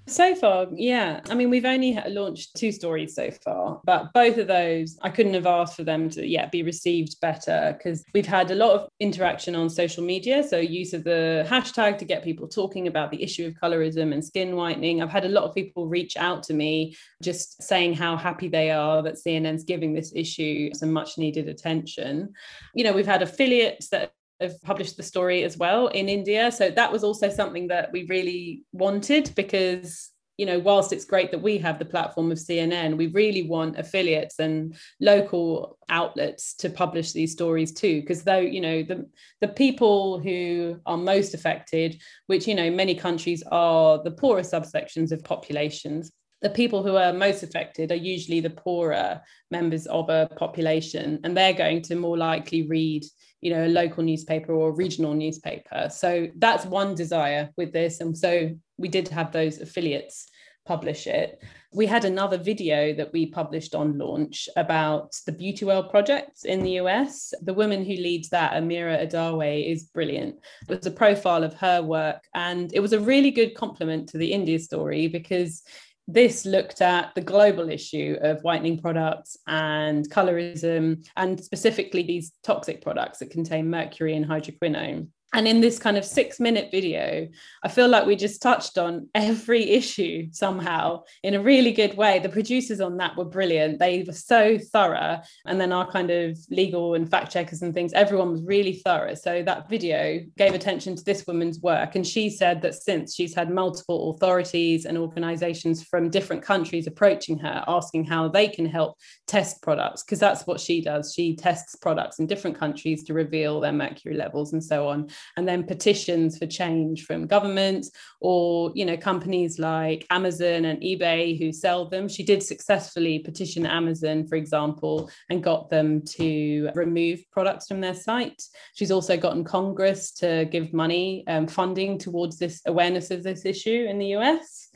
So 0.06 0.34
far, 0.34 0.66
yeah. 0.74 1.20
I 1.30 1.34
mean, 1.34 1.48
we've 1.48 1.64
only 1.64 1.98
launched 2.08 2.56
two 2.56 2.72
stories 2.72 3.14
so 3.14 3.30
far, 3.30 3.80
but 3.84 4.12
both 4.12 4.36
of 4.36 4.48
those, 4.48 4.98
I 5.02 5.10
couldn't 5.10 5.34
have 5.34 5.46
asked 5.46 5.76
for 5.76 5.84
them 5.84 6.10
to, 6.10 6.26
yeah, 6.26 6.46
be 6.46 6.62
received 6.62 7.20
better 7.20 7.74
because 7.76 8.04
we've 8.12 8.26
had 8.26 8.50
a 8.50 8.54
lot 8.54 8.72
of 8.72 8.88
interaction 8.98 9.54
on 9.54 9.70
social 9.70 10.02
media. 10.02 10.42
So, 10.42 10.58
use 10.58 10.92
of 10.92 11.04
the 11.04 11.46
hashtag 11.48 11.98
to 11.98 12.04
get 12.04 12.24
people 12.24 12.48
talking 12.48 12.88
about 12.88 13.10
the 13.10 13.22
issue 13.22 13.46
of 13.46 13.54
colorism 13.54 14.12
and 14.12 14.24
skin 14.24 14.56
whitening. 14.56 15.02
I've 15.02 15.10
had 15.10 15.24
a 15.24 15.28
lot 15.28 15.44
of 15.44 15.54
people 15.54 15.86
reach 15.86 16.16
out 16.16 16.42
to 16.44 16.54
me 16.54 16.96
just 17.22 17.62
saying 17.62 17.94
how 17.94 18.16
happy 18.16 18.48
they 18.48 18.70
are 18.70 19.02
that 19.02 19.18
CNN's 19.24 19.64
giving 19.64 19.94
this 19.94 20.12
issue 20.16 20.70
some 20.74 20.92
much 20.92 21.16
needed 21.16 21.48
attention. 21.48 22.32
You 22.74 22.84
know, 22.84 22.92
we've 22.92 23.06
had 23.06 23.22
affiliates 23.22 23.88
that 23.90 24.12
have 24.42 24.60
published 24.62 24.96
the 24.96 25.02
story 25.02 25.44
as 25.44 25.56
well 25.56 25.88
in 25.88 26.08
India. 26.08 26.52
So 26.52 26.70
that 26.70 26.92
was 26.92 27.04
also 27.04 27.28
something 27.28 27.68
that 27.68 27.92
we 27.92 28.04
really 28.04 28.64
wanted 28.72 29.32
because 29.34 30.12
you 30.38 30.46
know 30.46 30.58
whilst 30.58 30.92
it's 30.92 31.04
great 31.04 31.30
that 31.30 31.42
we 31.42 31.58
have 31.58 31.78
the 31.78 31.84
platform 31.84 32.32
of 32.32 32.38
CNN 32.38 32.96
we 32.96 33.08
really 33.08 33.42
want 33.42 33.78
affiliates 33.78 34.38
and 34.38 34.74
local 34.98 35.78
outlets 35.88 36.54
to 36.54 36.70
publish 36.70 37.12
these 37.12 37.32
stories 37.32 37.72
too 37.72 38.00
because 38.00 38.24
though 38.24 38.38
you 38.38 38.60
know 38.60 38.82
the 38.82 39.06
the 39.40 39.48
people 39.48 40.18
who 40.18 40.80
are 40.86 40.96
most 40.96 41.34
affected 41.34 42.00
which 42.26 42.48
you 42.48 42.54
know 42.54 42.70
many 42.70 42.94
countries 42.94 43.42
are 43.52 44.02
the 44.02 44.10
poorer 44.10 44.40
subsections 44.40 45.12
of 45.12 45.22
populations 45.22 46.10
the 46.40 46.50
people 46.50 46.82
who 46.82 46.96
are 46.96 47.12
most 47.12 47.42
affected 47.42 47.92
are 47.92 47.96
usually 47.96 48.40
the 48.40 48.50
poorer 48.50 49.20
members 49.50 49.86
of 49.86 50.08
a 50.08 50.28
population 50.36 51.20
and 51.24 51.36
they're 51.36 51.52
going 51.52 51.80
to 51.82 51.94
more 51.94 52.18
likely 52.18 52.66
read 52.66 53.04
you 53.42 53.52
know 53.52 53.66
a 53.66 53.68
local 53.68 54.02
newspaper 54.02 54.52
or 54.52 54.70
a 54.70 54.74
regional 54.74 55.12
newspaper 55.12 55.88
so 55.90 56.28
that's 56.38 56.64
one 56.64 56.94
desire 56.94 57.50
with 57.58 57.72
this 57.72 58.00
and 58.00 58.16
so 58.16 58.50
we 58.78 58.88
did 58.88 59.08
have 59.08 59.32
those 59.32 59.60
affiliates 59.60 60.28
publish 60.64 61.06
it. 61.06 61.42
We 61.72 61.86
had 61.86 62.04
another 62.04 62.38
video 62.38 62.94
that 62.94 63.12
we 63.12 63.26
published 63.26 63.74
on 63.74 63.98
launch 63.98 64.48
about 64.56 65.16
the 65.26 65.32
Beautywell 65.32 65.90
project 65.90 66.44
in 66.44 66.62
the 66.62 66.72
US. 66.82 67.32
The 67.42 67.54
woman 67.54 67.84
who 67.84 67.94
leads 67.94 68.28
that, 68.28 68.52
Amira 68.52 69.06
Adawe, 69.06 69.72
is 69.72 69.84
brilliant. 69.84 70.36
It 70.68 70.76
was 70.76 70.86
a 70.86 70.90
profile 70.90 71.42
of 71.42 71.54
her 71.54 71.82
work, 71.82 72.22
and 72.34 72.72
it 72.74 72.80
was 72.80 72.92
a 72.92 73.00
really 73.00 73.30
good 73.30 73.54
compliment 73.54 74.08
to 74.10 74.18
the 74.18 74.32
India 74.32 74.58
story 74.58 75.08
because 75.08 75.62
this 76.08 76.44
looked 76.44 76.80
at 76.80 77.14
the 77.14 77.20
global 77.20 77.70
issue 77.70 78.16
of 78.20 78.42
whitening 78.42 78.80
products 78.80 79.36
and 79.46 80.08
colorism, 80.10 81.06
and 81.16 81.42
specifically 81.42 82.02
these 82.02 82.32
toxic 82.42 82.82
products 82.82 83.18
that 83.18 83.30
contain 83.30 83.70
mercury 83.70 84.16
and 84.16 84.26
hydroquinone 84.26 85.08
and 85.32 85.48
in 85.48 85.60
this 85.60 85.78
kind 85.78 85.96
of 85.96 86.04
six 86.04 86.38
minute 86.38 86.68
video 86.70 87.28
i 87.62 87.68
feel 87.68 87.88
like 87.88 88.06
we 88.06 88.16
just 88.16 88.42
touched 88.42 88.78
on 88.78 89.08
every 89.14 89.70
issue 89.70 90.28
somehow 90.32 91.02
in 91.22 91.34
a 91.34 91.42
really 91.42 91.72
good 91.72 91.96
way. 91.96 92.18
The 92.18 92.28
producers 92.28 92.80
on 92.80 92.96
that 92.98 93.16
were 93.16 93.24
brilliant. 93.24 93.78
They 93.78 94.04
were 94.06 94.12
so 94.12 94.58
thorough. 94.58 95.20
And 95.46 95.60
then 95.60 95.72
our 95.72 95.90
kind 95.90 96.10
of 96.10 96.38
legal 96.50 96.94
and 96.94 97.10
fact 97.10 97.32
checkers 97.32 97.62
and 97.62 97.74
things 97.74 97.92
everyone 97.92 98.32
was 98.32 98.42
really 98.42 98.74
thorough. 98.74 99.14
So 99.14 99.42
that 99.42 99.68
video 99.68 100.20
gave 100.36 100.54
attention 100.54 100.96
to 100.96 101.04
this 101.04 101.26
woman's 101.26 101.60
work. 101.60 101.94
And 101.94 102.06
she 102.06 102.30
said 102.30 102.62
that 102.62 102.74
since 102.74 103.14
she's 103.14 103.34
had 103.34 103.50
multiple 103.50 104.10
authorities 104.10 104.84
and 104.84 104.98
organizations 104.98 105.82
from 105.82 106.10
different 106.10 106.42
countries 106.42 106.86
approaching 106.86 107.38
her 107.38 107.64
asking 107.66 108.04
how 108.04 108.28
they 108.28 108.48
can 108.48 108.66
help 108.66 108.98
test 109.26 109.62
products 109.62 110.02
because 110.02 110.18
that's 110.18 110.46
what 110.46 110.60
she 110.60 110.80
does. 110.80 111.12
She 111.14 111.36
tests 111.36 111.76
products 111.76 112.18
in 112.18 112.26
different 112.26 112.58
countries 112.58 113.04
to 113.04 113.14
reveal 113.14 113.60
their 113.60 113.72
mercury 113.72 114.14
levels 114.16 114.52
and 114.52 114.62
so 114.62 114.88
on 114.88 115.08
and 115.36 115.46
then 115.46 115.64
petitions 115.64 116.38
for 116.38 116.46
change 116.46 117.04
from 117.04 117.26
governments 117.26 117.90
or 118.20 118.72
you 118.74 118.84
know 118.84 118.96
companies 118.96 119.58
like 119.58 120.06
Amazon 120.10 120.64
and 120.64 120.80
eBay 120.82 121.38
who 121.38 121.52
sell 121.52 121.88
them. 121.88 122.08
She 122.08 122.22
did 122.22 122.42
successfully 122.42 123.18
petition 123.18 123.66
Amazon, 123.66 124.26
for 124.26 124.36
example, 124.36 125.10
and 125.30 125.42
got 125.42 125.70
them 125.70 126.02
to 126.16 126.70
remove 126.74 127.20
products 127.30 127.66
from 127.66 127.80
their 127.80 127.94
site. 127.94 128.42
She's 128.74 128.90
also 128.90 129.16
gotten 129.16 129.44
Congress 129.44 130.12
to 130.12 130.46
give 130.50 130.72
money 130.72 131.24
um, 131.26 131.46
funding 131.46 131.98
towards 131.98 132.38
this 132.38 132.60
awareness 132.66 133.10
of 133.10 133.22
this 133.22 133.44
issue 133.44 133.86
in 133.88 133.98
the 133.98 134.16
US 134.16 134.70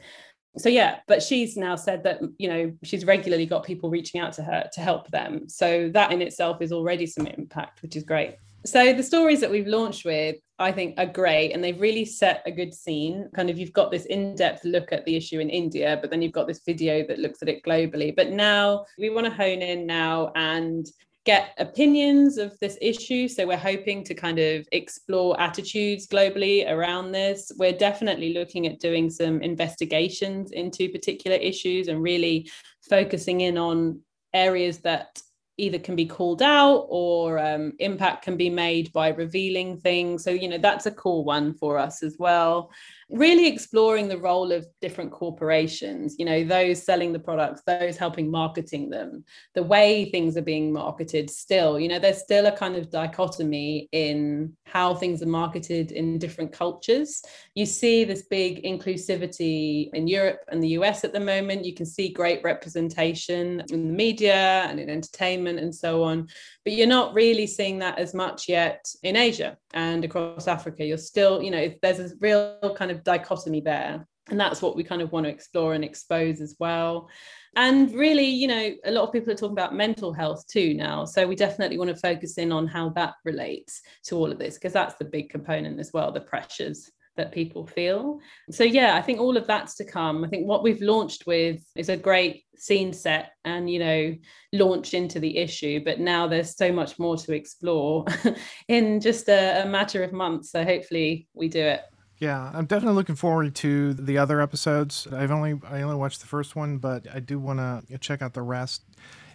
so 0.59 0.69
yeah 0.69 0.99
but 1.07 1.23
she's 1.23 1.57
now 1.57 1.77
said 1.77 2.03
that 2.05 2.21
you 2.39 2.49
know 2.49 2.73
she's 2.83 3.05
regularly 3.05 3.47
got 3.47 3.65
people 3.65 3.91
reaching 3.91 4.21
out 4.21 4.33
to 4.33 4.43
her 4.43 4.69
to 4.73 4.81
help 4.81 5.11
them 5.11 5.49
so 5.49 5.91
that 5.93 6.13
in 6.13 6.23
itself 6.23 6.63
is 6.63 6.73
already 6.73 7.07
some 7.07 7.27
impact 7.27 7.83
which 7.83 7.97
is 7.97 8.03
great 8.03 8.37
so 8.67 8.93
the 8.93 9.03
stories 9.03 9.41
that 9.41 9.51
we've 9.51 9.67
launched 9.67 10.05
with, 10.05 10.37
I 10.59 10.73
think, 10.73 10.95
are 10.99 11.07
great, 11.07 11.53
and 11.53 11.63
they've 11.63 11.81
really 11.81 12.05
set 12.05 12.43
a 12.47 12.51
good 12.51 12.75
scene. 12.75 13.29
Kind 13.35 13.49
of, 13.49 13.59
you've 13.59 13.73
got 13.73 13.91
this 13.91 14.07
in-depth 14.07 14.65
look 14.65 14.93
at 14.93 15.05
the 15.05 15.17
issue 15.17 15.41
in 15.41 15.49
India, 15.49 15.99
but 16.01 16.11
then 16.11 16.21
you've 16.23 16.33
got 16.33 16.47
this 16.47 16.63
video 16.67 17.07
that 17.07 17.19
looks 17.19 17.43
at 17.43 17.49
it 17.49 17.63
globally. 17.65 18.15
But 18.15 18.31
now 18.31 18.85
we 18.99 19.11
want 19.11 19.27
to 19.27 19.33
hone 19.33 19.63
in 19.63 19.87
now 19.87 20.33
and 20.35 20.87
get 21.25 21.55
opinions 21.59 22.39
of 22.39 22.57
this 22.61 22.79
issue. 22.81 23.27
So 23.27 23.47
we're 23.47 23.57
hoping 23.57 24.05
to 24.05 24.15
kind 24.15 24.39
of 24.39 24.67
explore 24.73 25.39
attitudes 25.41 26.07
globally 26.07 26.71
around 26.71 27.11
this. 27.11 27.51
We're 27.59 27.73
definitely 27.73 28.33
looking 28.33 28.67
at 28.69 28.79
doing 28.79 29.11
some 29.11 29.43
investigations 29.43 30.53
into 30.53 30.89
particular 30.89 31.37
issues 31.37 31.89
and 31.89 32.03
really 32.03 32.49
focusing 32.89 33.41
in 33.41 33.59
on 33.59 34.01
areas 34.35 34.79
that 34.79 35.21
either 35.59 35.79
can 35.79 35.97
be 35.97 36.07
called 36.07 36.43
out 36.43 36.87
or 36.89 37.39
um, 37.39 37.73
impact 37.79 38.23
can 38.23 38.37
be 38.37 38.51
made 38.51 38.93
by 38.93 39.09
revealing 39.09 39.79
things. 39.79 40.23
So, 40.23 40.31
you 40.31 40.49
know, 40.49 40.59
that's 40.59 40.87
a 40.87 40.91
cool 40.91 41.25
one 41.25 41.55
for 41.55 41.79
us 41.79 42.03
as 42.03 42.17
well 42.19 42.71
really 43.09 43.47
exploring 43.47 44.09
the 44.09 44.19
role 44.19 44.51
of 44.51 44.67
different 44.81 45.13
corporations 45.13 46.17
you 46.19 46.25
know 46.25 46.43
those 46.45 46.83
selling 46.83 47.13
the 47.13 47.19
products 47.19 47.63
those 47.67 47.97
helping 47.97 48.31
marketing 48.31 48.91
them 48.91 49.25
the 49.55 49.63
way 49.63 50.11
things 50.11 50.37
are 50.37 50.43
being 50.43 50.73
marketed 50.73 51.31
still 51.31 51.79
you 51.79 51.89
know 51.89 51.99
there's 51.99 52.23
still 52.23 52.47
a 52.47 52.57
kind 52.57 52.77
of 52.77 52.91
dichotomy 52.91 53.89
in 53.93 54.53
how 54.67 54.95
things 54.95 55.23
are 55.23 55.27
marketed 55.27 55.93
in 55.93 56.19
different 56.19 56.53
cultures. 56.53 57.23
You 57.55 57.65
see 57.65 58.05
this 58.05 58.23
big 58.23 58.63
inclusivity 58.65 59.89
in 59.95 60.07
Europe 60.07 60.41
and 60.49 60.63
the 60.63 60.77
US 60.81 61.05
at 61.05 61.13
the 61.13 61.21
moment. 61.21 61.65
You 61.65 61.75
can 61.75 61.87
see 61.87 62.11
great 62.11 62.43
representation 62.43 63.63
in 63.71 63.89
the 63.89 63.95
media 63.95 64.67
and 64.69 64.79
in 64.79 64.91
entertainment 64.91 65.61
and 65.61 65.75
so 65.75 66.03
on 66.03 66.29
but 66.67 66.73
you're 66.73 66.89
not 66.89 67.15
really 67.15 67.47
seeing 67.47 67.79
that 67.79 67.97
as 67.97 68.13
much 68.13 68.49
yet 68.49 68.85
in 69.05 69.15
Asia 69.15 69.57
and 69.73 70.05
across 70.05 70.49
Africa. 70.49 70.85
You're 70.85 70.99
still 70.99 71.41
you 71.41 71.53
know 71.53 71.73
there's 71.81 72.01
a 72.01 72.11
real 72.19 72.75
kind 72.77 72.91
of 72.91 72.96
dichotomy 73.05 73.61
there. 73.61 74.07
And 74.29 74.41
that's 74.41 74.61
what 74.61 74.75
we 74.75 74.83
kind 74.83 75.03
of 75.03 75.13
want 75.13 75.25
to 75.25 75.31
explore 75.31 75.75
and 75.75 75.85
expose 75.85 76.41
as 76.41 76.57
well. 76.59 77.09
And 77.55 77.93
really 77.95 78.27
you 78.27 78.49
know 78.49 78.75
a 78.85 78.91
lot 78.91 79.05
of 79.05 79.13
people 79.13 79.33
are 79.33 79.37
talking 79.37 79.57
about 79.57 79.75
mental 79.75 80.13
health 80.13 80.47
too 80.47 80.75
now. 80.75 81.05
So 81.05 81.27
we 81.27 81.37
definitely 81.37 81.79
want 81.79 81.91
to 81.91 81.97
focus 81.97 82.39
in 82.39 82.53
on 82.53 82.67
how 82.67 82.91
that 82.91 83.15
relates 83.25 83.83
to 84.05 84.17
all 84.17 84.31
of 84.31 84.39
this 84.39 84.55
because 84.55 84.73
that's 84.73 84.97
the 84.97 85.05
big 85.05 85.31
component 85.31 85.81
as 85.81 85.93
well 85.93 86.13
the 86.13 86.21
pressures 86.21 86.91
that 87.17 87.33
people 87.33 87.67
feel. 87.67 88.19
So 88.51 88.63
yeah 88.63 88.95
i 88.97 89.01
think 89.01 89.21
all 89.21 89.37
of 89.37 89.47
that's 89.47 89.77
to 89.77 89.85
come. 89.85 90.25
I 90.25 90.29
think 90.29 90.47
what 90.47 90.63
we've 90.63 90.83
launched 90.83 91.27
with 91.27 91.65
is 91.77 91.89
a 91.89 91.97
great 91.97 92.45
scene 92.57 92.93
set 92.93 93.33
and 93.45 93.71
you 93.71 93.79
know 93.79 94.15
launched 94.53 94.93
into 94.93 95.21
the 95.21 95.39
issue. 95.39 95.83
But 95.85 96.01
now 96.01 96.27
there's 96.27 96.57
so 96.57 96.73
much 96.73 96.99
more 96.99 97.17
to 97.17 97.33
explore 97.33 98.05
in 98.69 99.01
just 99.01 99.29
a, 99.29 99.63
a 99.63 99.69
matter 99.69 100.03
of 100.03 100.13
months. 100.13 100.51
So 100.51 100.65
hopefully 100.65 101.29
we 101.33 101.49
do 101.49 101.61
it 101.61 101.83
yeah, 102.19 102.51
I'm 102.55 102.65
definitely 102.65 102.97
looking 102.97 103.15
forward 103.15 103.55
to 103.57 103.95
the 103.95 104.19
other 104.19 104.41
episodes. 104.41 105.07
I've 105.13 105.31
only 105.31 105.61
I 105.69 105.83
only 105.83 105.97
watched 105.97 106.21
the 106.21 106.27
first 106.27 106.57
one, 106.57 106.79
but 106.79 107.07
I 107.13 107.21
do 107.21 107.39
want 107.39 107.59
to 107.59 107.99
check 107.99 108.23
out 108.23 108.35
the 108.35 108.43
rest. 108.43 108.83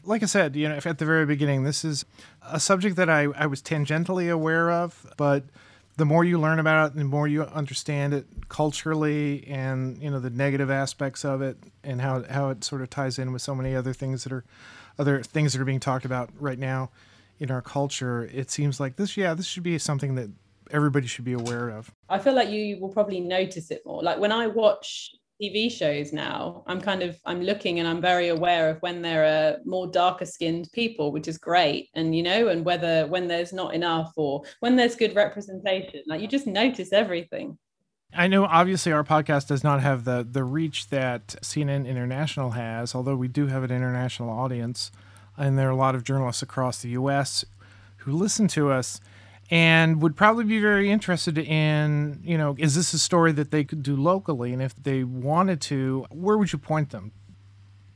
Like 0.04 0.24
I 0.24 0.26
said, 0.26 0.56
you 0.56 0.68
know, 0.68 0.80
at 0.84 0.98
the 0.98 1.06
very 1.06 1.28
beginning, 1.28 1.64
this 1.64 1.86
is 1.86 2.06
a 2.42 2.60
subject 2.60 2.96
that 2.96 3.10
I, 3.10 3.28
I 3.36 3.46
was 3.46 3.62
tangentially 3.62 4.32
aware 4.32 4.72
of, 4.72 5.14
but 5.16 5.44
the 5.98 6.06
more 6.06 6.24
you 6.24 6.40
learn 6.40 6.58
about 6.58 6.92
it, 6.92 6.96
the 6.96 7.04
more 7.04 7.28
you 7.28 7.44
understand 7.44 8.16
it 8.16 8.26
culturally 8.50 9.46
and, 9.48 10.02
you 10.02 10.10
know, 10.10 10.20
the 10.20 10.32
negative 10.32 10.72
aspects 10.72 11.24
of 11.24 11.44
it 11.44 11.58
and 11.84 12.02
how, 12.02 12.24
how 12.24 12.50
it 12.50 12.64
sort 12.64 12.82
of 12.82 12.90
ties 12.90 13.20
in 13.20 13.32
with 13.32 13.44
so 13.44 13.54
many 13.54 13.76
other 13.76 13.94
things 13.94 14.24
that 14.24 14.34
are 14.34 14.44
other 14.98 15.22
things 15.22 15.54
that 15.54 15.62
are 15.62 15.66
being 15.66 15.80
talked 15.80 16.06
about 16.06 16.32
right 16.40 16.58
now 16.58 16.90
in 17.40 17.52
our 17.52 17.62
culture. 17.62 18.28
It 18.34 18.50
seems 18.50 18.80
like 18.80 18.96
this, 18.96 19.16
yeah, 19.16 19.36
this 19.36 19.46
should 19.46 19.62
be 19.62 19.78
something 19.78 20.16
that 20.16 20.32
everybody 20.72 21.08
should 21.08 21.26
be 21.26 21.34
aware 21.34 21.70
of. 21.70 21.92
I 22.10 22.20
feel 22.20 22.34
like 22.34 22.50
you 22.50 22.80
will 22.80 22.90
probably 22.90 23.20
notice 23.20 23.72
it 23.72 23.82
more. 23.86 24.02
Like 24.02 24.20
when 24.20 24.32
I 24.32 24.48
watch 24.48 25.12
TV 25.42 25.72
shows 25.72 26.14
now, 26.14 26.64
I'm 26.68 26.80
kind 26.80 27.02
of 27.02 27.20
I'm 27.26 27.42
looking 27.42 27.80
and 27.80 27.88
I'm 27.88 28.02
very 28.02 28.30
aware 28.30 28.70
of 28.70 28.82
when 28.82 29.02
there 29.02 29.26
are 29.26 29.58
more 29.66 29.88
darker 29.88 30.26
skinned 30.26 30.70
people, 30.72 31.12
which 31.12 31.28
is 31.28 31.38
great. 31.38 31.90
And 31.96 32.16
you 32.16 32.24
know, 32.24 32.50
and 32.50 32.64
whether 32.64 33.08
when 33.08 33.28
there's 33.28 33.54
not 33.54 33.74
enough 33.74 34.12
or 34.16 34.44
when 34.60 34.76
there's 34.76 34.96
good 34.96 35.16
representation, 35.16 36.04
like 36.08 36.22
you 36.22 36.28
just 36.28 36.48
notice 36.48 36.94
everything. 36.94 37.58
I 38.14 38.28
know 38.28 38.44
obviously 38.44 38.92
our 38.92 39.06
podcast 39.06 39.48
does 39.48 39.64
not 39.64 39.82
have 39.82 40.04
the 40.04 40.28
the 40.30 40.44
reach 40.44 40.90
that 40.90 41.28
CNN 41.42 41.88
International 41.88 42.52
has, 42.52 42.94
although 42.94 43.16
we 43.16 43.28
do 43.28 43.48
have 43.48 43.64
an 43.64 43.72
international 43.72 44.30
audience. 44.30 44.92
And 45.38 45.58
there 45.58 45.70
are 45.70 45.72
a 45.72 45.76
lot 45.76 45.96
of 45.96 46.04
journalists 46.04 46.44
across 46.44 46.82
the 46.82 46.90
US 46.90 47.46
who 47.98 48.12
listen 48.12 48.48
to 48.50 48.70
us 48.70 49.00
and 49.52 50.02
would 50.02 50.16
probably 50.16 50.46
be 50.46 50.62
very 50.62 50.90
interested 50.90 51.38
in, 51.38 52.22
you 52.24 52.38
know, 52.38 52.56
is 52.58 52.74
this 52.74 52.94
a 52.94 53.00
story 53.00 53.34
that 53.34 53.52
they 53.52 53.66
could 53.66 53.84
do 53.84 53.98
locally? 53.98 54.54
And 54.54 54.62
if 54.62 54.74
they 54.76 55.04
wanted 55.04 55.60
to, 55.62 56.06
where 56.10 56.38
would 56.38 56.54
you 56.54 56.58
point 56.58 56.90
them? 56.90 57.12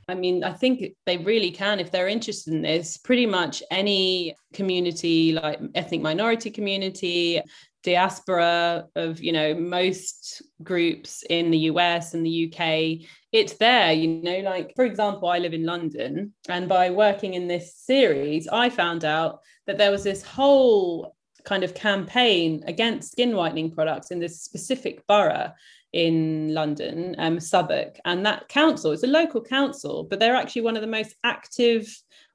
I 0.08 0.14
mean, 0.14 0.44
I 0.44 0.54
think 0.54 0.84
they 1.06 1.18
really 1.18 1.50
can 1.50 1.80
if 1.80 1.92
they're 1.92 2.10
interested 2.10 2.54
in 2.54 2.62
this. 2.62 2.98
Pretty 2.98 3.26
much 3.26 3.64
any 3.72 4.36
community, 4.54 5.32
like 5.32 5.60
ethnic 5.74 6.02
minority 6.02 6.52
community, 6.52 7.42
diaspora 7.86 8.84
of 8.96 9.22
you 9.22 9.32
know 9.32 9.54
most 9.54 10.42
groups 10.64 11.24
in 11.30 11.52
the 11.52 11.60
US 11.70 12.16
and 12.16 12.26
the 12.26 12.52
UK 12.52 13.08
it's 13.32 13.54
there 13.58 13.94
you 13.94 14.08
know 14.08 14.40
like 14.40 14.74
for 14.76 14.86
example 14.86 15.30
I 15.30 15.38
live 15.38 15.54
in 15.54 15.66
London 15.66 16.34
and 16.50 16.68
by 16.68 16.90
working 16.90 17.36
in 17.36 17.48
this 17.48 17.76
series 17.76 18.48
I 18.48 18.70
found 18.70 19.06
out 19.06 19.40
that 19.68 19.78
there 19.78 19.92
was 19.92 20.04
this 20.04 20.24
whole 20.24 21.15
kind 21.46 21.64
of 21.64 21.74
campaign 21.74 22.64
against 22.68 23.12
skin 23.12 23.36
whitening 23.36 23.72
products 23.72 24.12
in 24.12 24.20
this 24.20 24.42
specific 24.42 25.06
borough 25.08 25.52
in 25.94 26.54
London, 26.54 27.16
um, 27.20 27.40
Southwark. 27.40 27.98
And 28.04 28.26
that 28.26 28.50
council, 28.50 28.92
it's 28.92 29.04
a 29.04 29.08
local 29.08 29.42
council, 29.42 30.04
but 30.04 30.20
they're 30.20 30.36
actually 30.36 30.64
one 30.64 30.76
of 30.76 30.82
the 30.82 30.88
most 30.88 31.16
active 31.24 31.88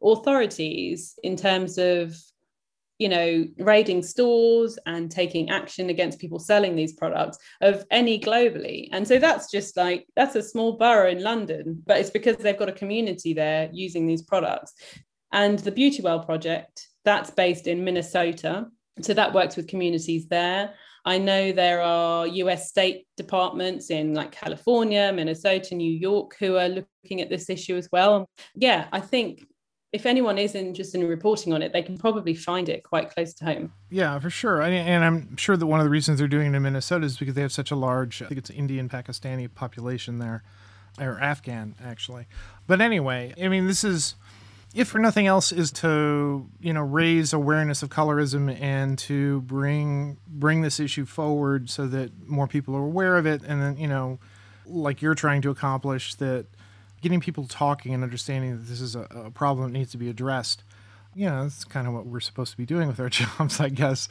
authorities 0.03 1.19
in 1.23 1.37
terms 1.37 1.77
of 1.77 2.17
you 2.99 3.09
know 3.09 3.47
raiding 3.59 4.03
stores 4.03 4.79
and 4.87 5.11
taking 5.11 5.51
action 5.51 5.89
against 5.89 6.19
people 6.19 6.39
selling 6.39 6.77
these 6.77 6.93
products 6.93 7.39
of 7.63 7.85
any 7.91 8.21
globally. 8.21 8.89
And 8.93 9.09
so 9.09 9.19
that's 9.19 9.51
just 9.51 9.77
like 9.77 10.07
that's 10.17 10.37
a 10.37 10.43
small 10.43 10.77
borough 10.77 11.11
in 11.11 11.23
london 11.23 11.83
but 11.87 11.99
it's 11.99 12.11
because 12.11 12.37
they've 12.37 12.59
got 12.59 12.69
a 12.69 12.81
community 12.83 13.33
there 13.33 13.69
using 13.73 14.07
these 14.07 14.23
products. 14.23 14.75
And 15.33 15.59
the 15.59 15.73
Beautywell 15.73 16.25
project 16.27 16.89
that's 17.05 17.31
based 17.31 17.67
in 17.67 17.85
minnesota 17.85 18.67
so 19.05 19.15
that 19.15 19.33
works 19.33 19.57
with 19.57 19.67
communities 19.67 20.29
there 20.29 20.75
I 21.05 21.19
know 21.19 21.53
there 21.53 21.81
are 21.81 22.27
US 22.27 22.69
state 22.69 23.07
departments 23.17 23.91
in 23.91 24.15
like 24.15 24.33
California, 24.33 25.13
Minnesota, 25.15 25.75
New 25.75 25.91
York 25.91 26.37
who 26.39 26.57
are 26.57 26.69
looking 26.69 27.21
at 27.21 27.31
this 27.31 27.49
issue 27.49 27.77
as 27.77 27.89
well. 27.91 28.29
Yeah, 28.55 28.89
I 28.93 29.01
think 29.01 29.47
if 29.93 30.07
anyone 30.07 30.39
is 30.39 30.55
interested 30.55 31.01
in 31.01 31.09
reporting 31.09 31.53
on 31.53 31.63
it, 31.63 31.73
they 31.73 31.83
can 31.83 31.99
probably 31.99 32.35
find 32.35 32.69
it 32.69 32.85
quite 32.85 33.11
close 33.11 33.35
to 33.35 33.45
home. 33.45 33.73
Yeah, 33.91 34.19
for 34.21 34.31
sure. 34.31 34.63
and 34.63 35.05
I'm 35.05 35.37
sure 35.37 35.57
that 35.57 35.67
one 35.67 35.81
of 35.81 35.85
the 35.85 35.91
reasons 35.91 36.19
they're 36.19 36.29
doing 36.29 36.53
it 36.53 36.57
in 36.57 36.63
Minnesota 36.63 37.07
is 37.07 37.17
because 37.17 37.35
they 37.35 37.43
have 37.43 37.53
such 37.53 37.71
a 37.71 37.77
large, 37.77 38.23
I 38.23 38.27
think 38.27 38.39
it's 38.39 38.51
Indian 38.51 38.89
Pakistani 38.89 39.53
population 39.53 40.19
there, 40.19 40.45
or 41.01 41.19
Afghan 41.19 41.75
actually. 41.83 42.27
But 42.69 42.81
anyway, 42.81 43.35
I 43.43 43.49
mean, 43.49 43.67
this 43.67 43.83
is, 43.83 44.15
if 44.75 44.89
for 44.89 44.99
nothing 44.99 45.27
else, 45.27 45.51
is 45.53 45.73
to 45.73 46.49
you 46.61 46.73
know 46.73 46.83
raise 46.83 47.33
awareness 47.33 47.83
of 47.83 47.89
colorism 47.89 48.59
and 48.61 48.99
to 49.01 49.41
bring 49.43 50.19
bring 50.29 50.63
this 50.63 50.79
issue 50.79 51.05
forward 51.05 51.69
so 51.69 51.87
that 51.89 52.29
more 52.29 52.47
people 52.47 52.77
are 52.77 52.85
aware 52.85 53.17
of 53.17 53.27
it, 53.27 53.43
and 53.43 53.61
then 53.61 53.77
you 53.77 53.89
know, 53.89 54.19
like 54.67 55.03
you're 55.03 55.15
trying 55.15 55.43
to 55.43 55.51
accomplish 55.51 56.15
that 56.17 56.47
getting 57.01 57.21
people 57.21 57.47
talking 57.47 57.95
and 57.95 58.05
understanding 58.05 58.59
that 58.59 58.65
this 58.65 58.81
is 58.81 58.95
a, 58.95 59.03
a 59.11 59.31
problem 59.31 59.73
that 59.73 59.79
needs 59.79 59.91
to 59.93 59.99
be 59.99 60.09
addressed. 60.09 60.63
You 61.15 61.27
know, 61.27 61.43
that's 61.43 61.65
kind 61.65 61.89
of 61.89 61.95
what 61.95 62.07
we're 62.07 62.21
supposed 62.21 62.53
to 62.53 62.57
be 62.57 62.67
doing 62.67 62.87
with 62.87 63.01
our 63.01 63.09
jobs, 63.09 63.59
I 63.59 63.71
guess. 63.71 64.09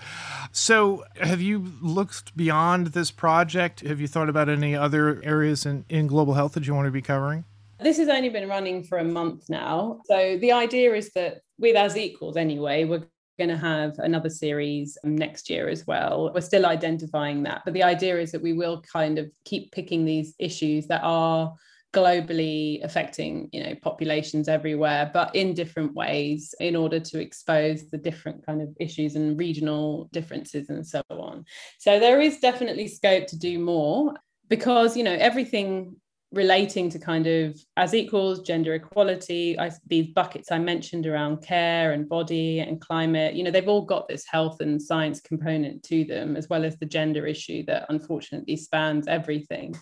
So, 0.51 1.05
have 1.21 1.41
you 1.41 1.71
looked 1.81 2.35
beyond 2.35 2.87
this 2.87 3.11
project? 3.11 3.79
Have 3.81 4.01
you 4.01 4.07
thought 4.07 4.27
about 4.27 4.49
any 4.49 4.75
other 4.75 5.21
areas 5.23 5.65
in, 5.65 5.85
in 5.87 6.07
global 6.07 6.33
health 6.33 6.53
that 6.53 6.67
you 6.67 6.73
want 6.73 6.87
to 6.87 6.91
be 6.91 7.01
covering? 7.01 7.45
This 7.81 7.97
has 7.97 8.09
only 8.09 8.29
been 8.29 8.49
running 8.49 8.83
for 8.83 8.97
a 8.97 9.03
month 9.03 9.49
now. 9.49 10.01
So, 10.05 10.37
the 10.37 10.51
idea 10.51 10.93
is 10.93 11.11
that 11.13 11.41
with 11.57 11.75
As 11.75 11.95
Equals, 11.95 12.35
anyway, 12.35 12.83
we're 12.83 13.07
going 13.37 13.49
to 13.49 13.57
have 13.57 13.97
another 13.99 14.29
series 14.29 14.97
next 15.03 15.49
year 15.49 15.69
as 15.69 15.87
well. 15.87 16.31
We're 16.33 16.41
still 16.41 16.65
identifying 16.65 17.43
that, 17.43 17.61
but 17.63 17.73
the 17.73 17.83
idea 17.83 18.19
is 18.19 18.31
that 18.33 18.41
we 18.41 18.53
will 18.53 18.81
kind 18.81 19.17
of 19.17 19.31
keep 19.45 19.71
picking 19.71 20.03
these 20.03 20.35
issues 20.39 20.87
that 20.87 21.01
are 21.03 21.55
globally 21.91 22.83
affecting 22.83 23.49
you 23.51 23.63
know 23.63 23.73
populations 23.81 24.47
everywhere 24.47 25.09
but 25.11 25.35
in 25.35 25.55
different 25.55 25.91
ways 25.95 26.53
in 26.59 26.75
order 26.75 26.99
to 26.99 27.19
expose 27.19 27.89
the 27.89 27.97
different 27.97 28.45
kind 28.45 28.61
of 28.61 28.69
issues 28.79 29.15
and 29.15 29.39
regional 29.39 30.07
differences 30.13 30.69
and 30.69 30.85
so 30.85 31.01
on 31.09 31.43
so 31.79 31.99
there 31.99 32.21
is 32.21 32.37
definitely 32.37 32.87
scope 32.87 33.25
to 33.25 33.39
do 33.39 33.57
more 33.57 34.13
because 34.49 34.95
you 34.95 35.03
know 35.03 35.17
everything 35.19 35.95
relating 36.31 36.89
to 36.91 36.99
kind 36.99 37.25
of 37.25 37.59
as 37.77 37.95
equals 37.95 38.41
gender 38.41 38.75
equality 38.75 39.59
I, 39.59 39.71
these 39.87 40.09
buckets 40.09 40.51
i 40.51 40.59
mentioned 40.59 41.07
around 41.07 41.41
care 41.41 41.93
and 41.93 42.07
body 42.07 42.59
and 42.59 42.79
climate 42.79 43.33
you 43.33 43.43
know 43.43 43.49
they've 43.49 43.67
all 43.67 43.81
got 43.81 44.07
this 44.07 44.25
health 44.27 44.61
and 44.61 44.79
science 44.79 45.19
component 45.19 45.81
to 45.83 46.03
them 46.03 46.35
as 46.35 46.47
well 46.47 46.63
as 46.65 46.77
the 46.77 46.85
gender 46.85 47.25
issue 47.25 47.65
that 47.65 47.87
unfortunately 47.89 48.57
spans 48.57 49.07
everything 49.07 49.75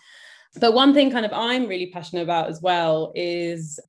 but 0.59 0.73
one 0.73 0.93
thing 0.93 1.11
kind 1.11 1.25
of 1.25 1.33
I'm 1.33 1.67
really 1.67 1.87
passionate 1.87 2.23
about 2.23 2.49
as 2.49 2.61
well 2.61 3.11
is, 3.15 3.79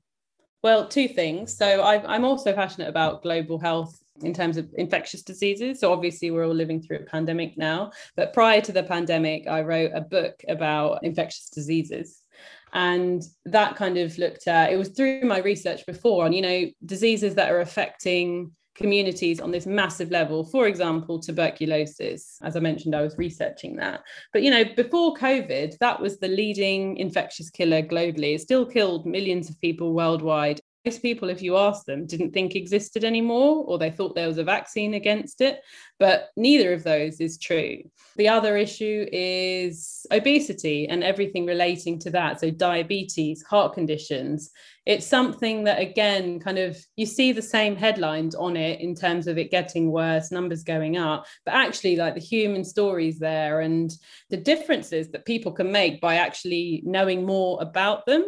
well, 0.62 0.88
two 0.88 1.09
things. 1.09 1.57
So 1.57 1.83
i 1.83 2.14
am 2.14 2.25
also 2.25 2.53
passionate 2.53 2.88
about 2.88 3.23
global 3.23 3.59
health 3.59 3.99
in 4.23 4.35
terms 4.35 4.57
of 4.57 4.68
infectious 4.77 5.23
diseases. 5.23 5.79
So 5.81 5.92
obviously 5.92 6.31
we're 6.31 6.47
all 6.47 6.55
living 6.55 6.83
through 6.83 6.99
a 6.99 7.05
pandemic 7.05 7.57
now. 7.57 7.92
But 8.16 8.33
prior 8.33 8.61
to 8.62 8.73
the 8.73 8.83
pandemic, 8.83 9.47
I 9.47 9.62
wrote 9.62 9.92
a 9.94 10.01
book 10.01 10.42
about 10.49 11.05
infectious 11.05 11.49
diseases. 11.49 12.25
And 12.73 13.23
that 13.47 13.77
kind 13.77 13.99
of 13.99 14.17
looked 14.19 14.47
at 14.47 14.73
it 14.73 14.77
was 14.77 14.91
through 14.91 15.23
my 15.23 15.39
research 15.39 15.87
before 15.87 16.25
on, 16.25 16.33
you 16.33 16.43
know, 16.43 16.67
diseases 16.85 17.35
that 17.37 17.51
are 17.51 17.61
affecting 17.61 18.53
communities 18.79 19.41
on 19.41 19.51
this 19.51 19.67
massive 19.67 20.11
level. 20.11 20.45
For 20.45 20.67
example 20.67 21.19
tuberculosis. 21.19 22.39
As 22.43 22.57
i 22.57 22.61
mentioned 22.61 22.95
i 22.95 23.03
was 23.03 23.19
researching 23.19 23.77
that. 23.77 24.03
But 24.33 24.43
you 24.43 24.51
know 24.51 24.65
before 24.77 25.15
covid 25.15 25.77
that 25.79 26.01
was 26.01 26.19
the 26.19 26.29
leading 26.29 26.97
infectious 26.97 27.51
killer 27.51 27.83
globally. 27.83 28.35
It 28.35 28.41
still 28.41 28.65
killed 28.65 29.05
millions 29.05 29.51
of 29.51 29.61
people 29.61 29.93
worldwide. 29.93 30.61
Most 30.85 31.03
people, 31.03 31.29
if 31.29 31.43
you 31.43 31.57
ask 31.57 31.85
them, 31.85 32.07
didn't 32.07 32.31
think 32.31 32.55
existed 32.55 33.05
anymore, 33.05 33.65
or 33.67 33.79
they 33.79 33.91
thought 33.91 34.15
there 34.15 34.29
was 34.29 34.39
a 34.39 34.45
vaccine 34.45 34.95
against 34.95 35.41
it. 35.41 35.61
But 35.99 36.31
neither 36.37 36.73
of 36.73 36.85
those 36.85 37.21
is 37.21 37.39
true. 37.39 37.83
The 38.17 38.29
other 38.29 38.57
issue 38.57 39.07
is 39.13 40.05
obesity 40.13 40.89
and 40.89 41.05
everything 41.05 41.47
relating 41.47 41.99
to 42.01 42.11
that. 42.11 42.41
So, 42.41 42.51
diabetes, 42.51 43.43
heart 43.43 43.75
conditions. 43.75 44.51
It's 44.87 45.07
something 45.07 45.65
that, 45.65 45.81
again, 45.81 46.41
kind 46.41 46.59
of 46.59 46.77
you 46.97 47.07
see 47.07 47.33
the 47.33 47.43
same 47.43 47.77
headlines 47.77 48.35
on 48.35 48.57
it 48.57 48.81
in 48.81 48.95
terms 48.95 49.27
of 49.27 49.39
it 49.39 49.51
getting 49.51 49.91
worse, 49.93 50.33
numbers 50.33 50.65
going 50.65 50.97
up, 50.97 51.27
but 51.45 51.55
actually, 51.55 51.97
like 51.97 52.15
the 52.15 52.21
human 52.21 52.65
stories 52.65 53.19
there 53.19 53.61
and 53.61 53.93
the 54.31 54.37
differences 54.37 55.11
that 55.11 55.27
people 55.27 55.53
can 55.53 55.71
make 55.71 56.01
by 56.01 56.17
actually 56.17 56.83
knowing 56.85 57.25
more 57.27 57.59
about 57.61 58.07
them 58.07 58.25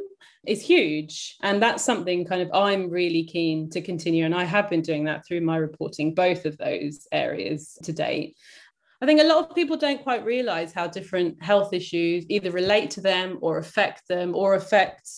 is 0.46 0.62
huge. 0.62 1.36
And 1.42 1.62
that's 1.62 1.84
something 1.84 2.24
kind 2.24 2.42
of 2.42 2.50
I'm 2.52 2.88
really 2.88 3.24
keen 3.24 3.68
to 3.70 3.82
continue. 3.82 4.24
And 4.24 4.34
I 4.34 4.44
have 4.44 4.70
been 4.70 4.82
doing 4.82 5.04
that 5.04 5.26
through 5.26 5.42
my 5.42 5.56
reporting, 5.56 6.14
both 6.14 6.46
of 6.46 6.56
those 6.56 7.06
areas 7.12 7.59
to 7.82 7.92
date. 7.92 8.36
I 9.02 9.06
think 9.06 9.20
a 9.20 9.24
lot 9.24 9.48
of 9.48 9.54
people 9.54 9.76
don't 9.76 10.02
quite 10.02 10.24
realize 10.24 10.72
how 10.72 10.86
different 10.86 11.42
health 11.42 11.72
issues 11.72 12.26
either 12.28 12.50
relate 12.50 12.90
to 12.92 13.00
them 13.00 13.38
or 13.40 13.58
affect 13.58 14.06
them 14.08 14.34
or 14.34 14.54
affect 14.54 15.08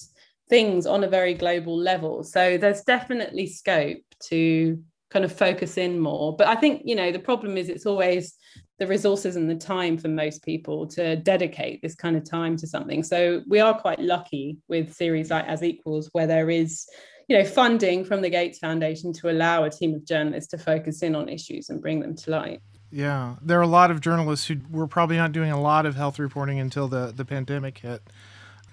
things 0.49 0.87
on 0.87 1.03
a 1.03 1.09
very 1.09 1.35
global 1.35 1.77
level. 1.77 2.23
So 2.23 2.59
there's 2.59 2.83
definitely 2.83 3.47
scope 3.47 4.03
to 4.29 4.79
kind 5.11 5.25
of 5.25 5.33
focus 5.33 5.77
in 5.79 5.99
more. 5.99 6.37
But 6.37 6.47
I 6.47 6.55
think, 6.55 6.83
you 6.85 6.95
know, 6.95 7.11
the 7.11 7.19
problem 7.19 7.57
is 7.57 7.69
it's 7.69 7.87
always 7.87 8.35
the 8.79 8.87
resources 8.87 9.37
and 9.37 9.49
the 9.49 9.55
time 9.55 9.99
for 9.99 10.09
most 10.09 10.45
people 10.45 10.87
to 10.89 11.17
dedicate 11.17 11.83
this 11.83 11.95
kind 11.95 12.17
of 12.17 12.29
time 12.29 12.57
to 12.57 12.67
something. 12.67 13.03
So 13.03 13.43
we 13.49 13.61
are 13.61 13.79
quite 13.79 14.01
lucky 14.01 14.59
with 14.69 14.95
series 14.95 15.31
like 15.31 15.47
As 15.47 15.63
Equals, 15.63 16.09
where 16.13 16.27
there 16.27 16.51
is, 16.51 16.87
you 17.33 17.39
know, 17.39 17.45
funding 17.45 18.05
from 18.05 18.21
the 18.21 18.29
Gates 18.29 18.59
Foundation 18.59 19.11
to 19.15 19.31
allow 19.31 19.65
a 19.65 19.71
team 19.71 19.95
of 19.95 20.05
journalists 20.05 20.51
to 20.51 20.59
focus 20.59 21.03
in 21.03 21.17
on 21.17 21.31
issues 21.31 21.71
and 21.71 21.81
bring 21.81 22.01
them 22.01 22.15
to 22.15 22.31
light. 22.31 22.61
Yeah, 22.91 23.37
there 23.41 23.59
are 23.59 23.63
a 23.63 23.67
lot 23.67 23.91
of 23.91 24.03
journalists 24.03 24.49
who 24.49 24.57
were 24.71 24.87
probably 24.87 25.17
not 25.17 25.33
doing 25.33 25.51
a 25.51 25.59
lot 25.59 25.87
of 25.87 25.97
health 25.97 26.19
reporting 26.19 26.61
until 26.61 26.89
the 26.89 27.11
the 27.17 27.25
pandemic 27.25 27.79
hit, 27.79 28.03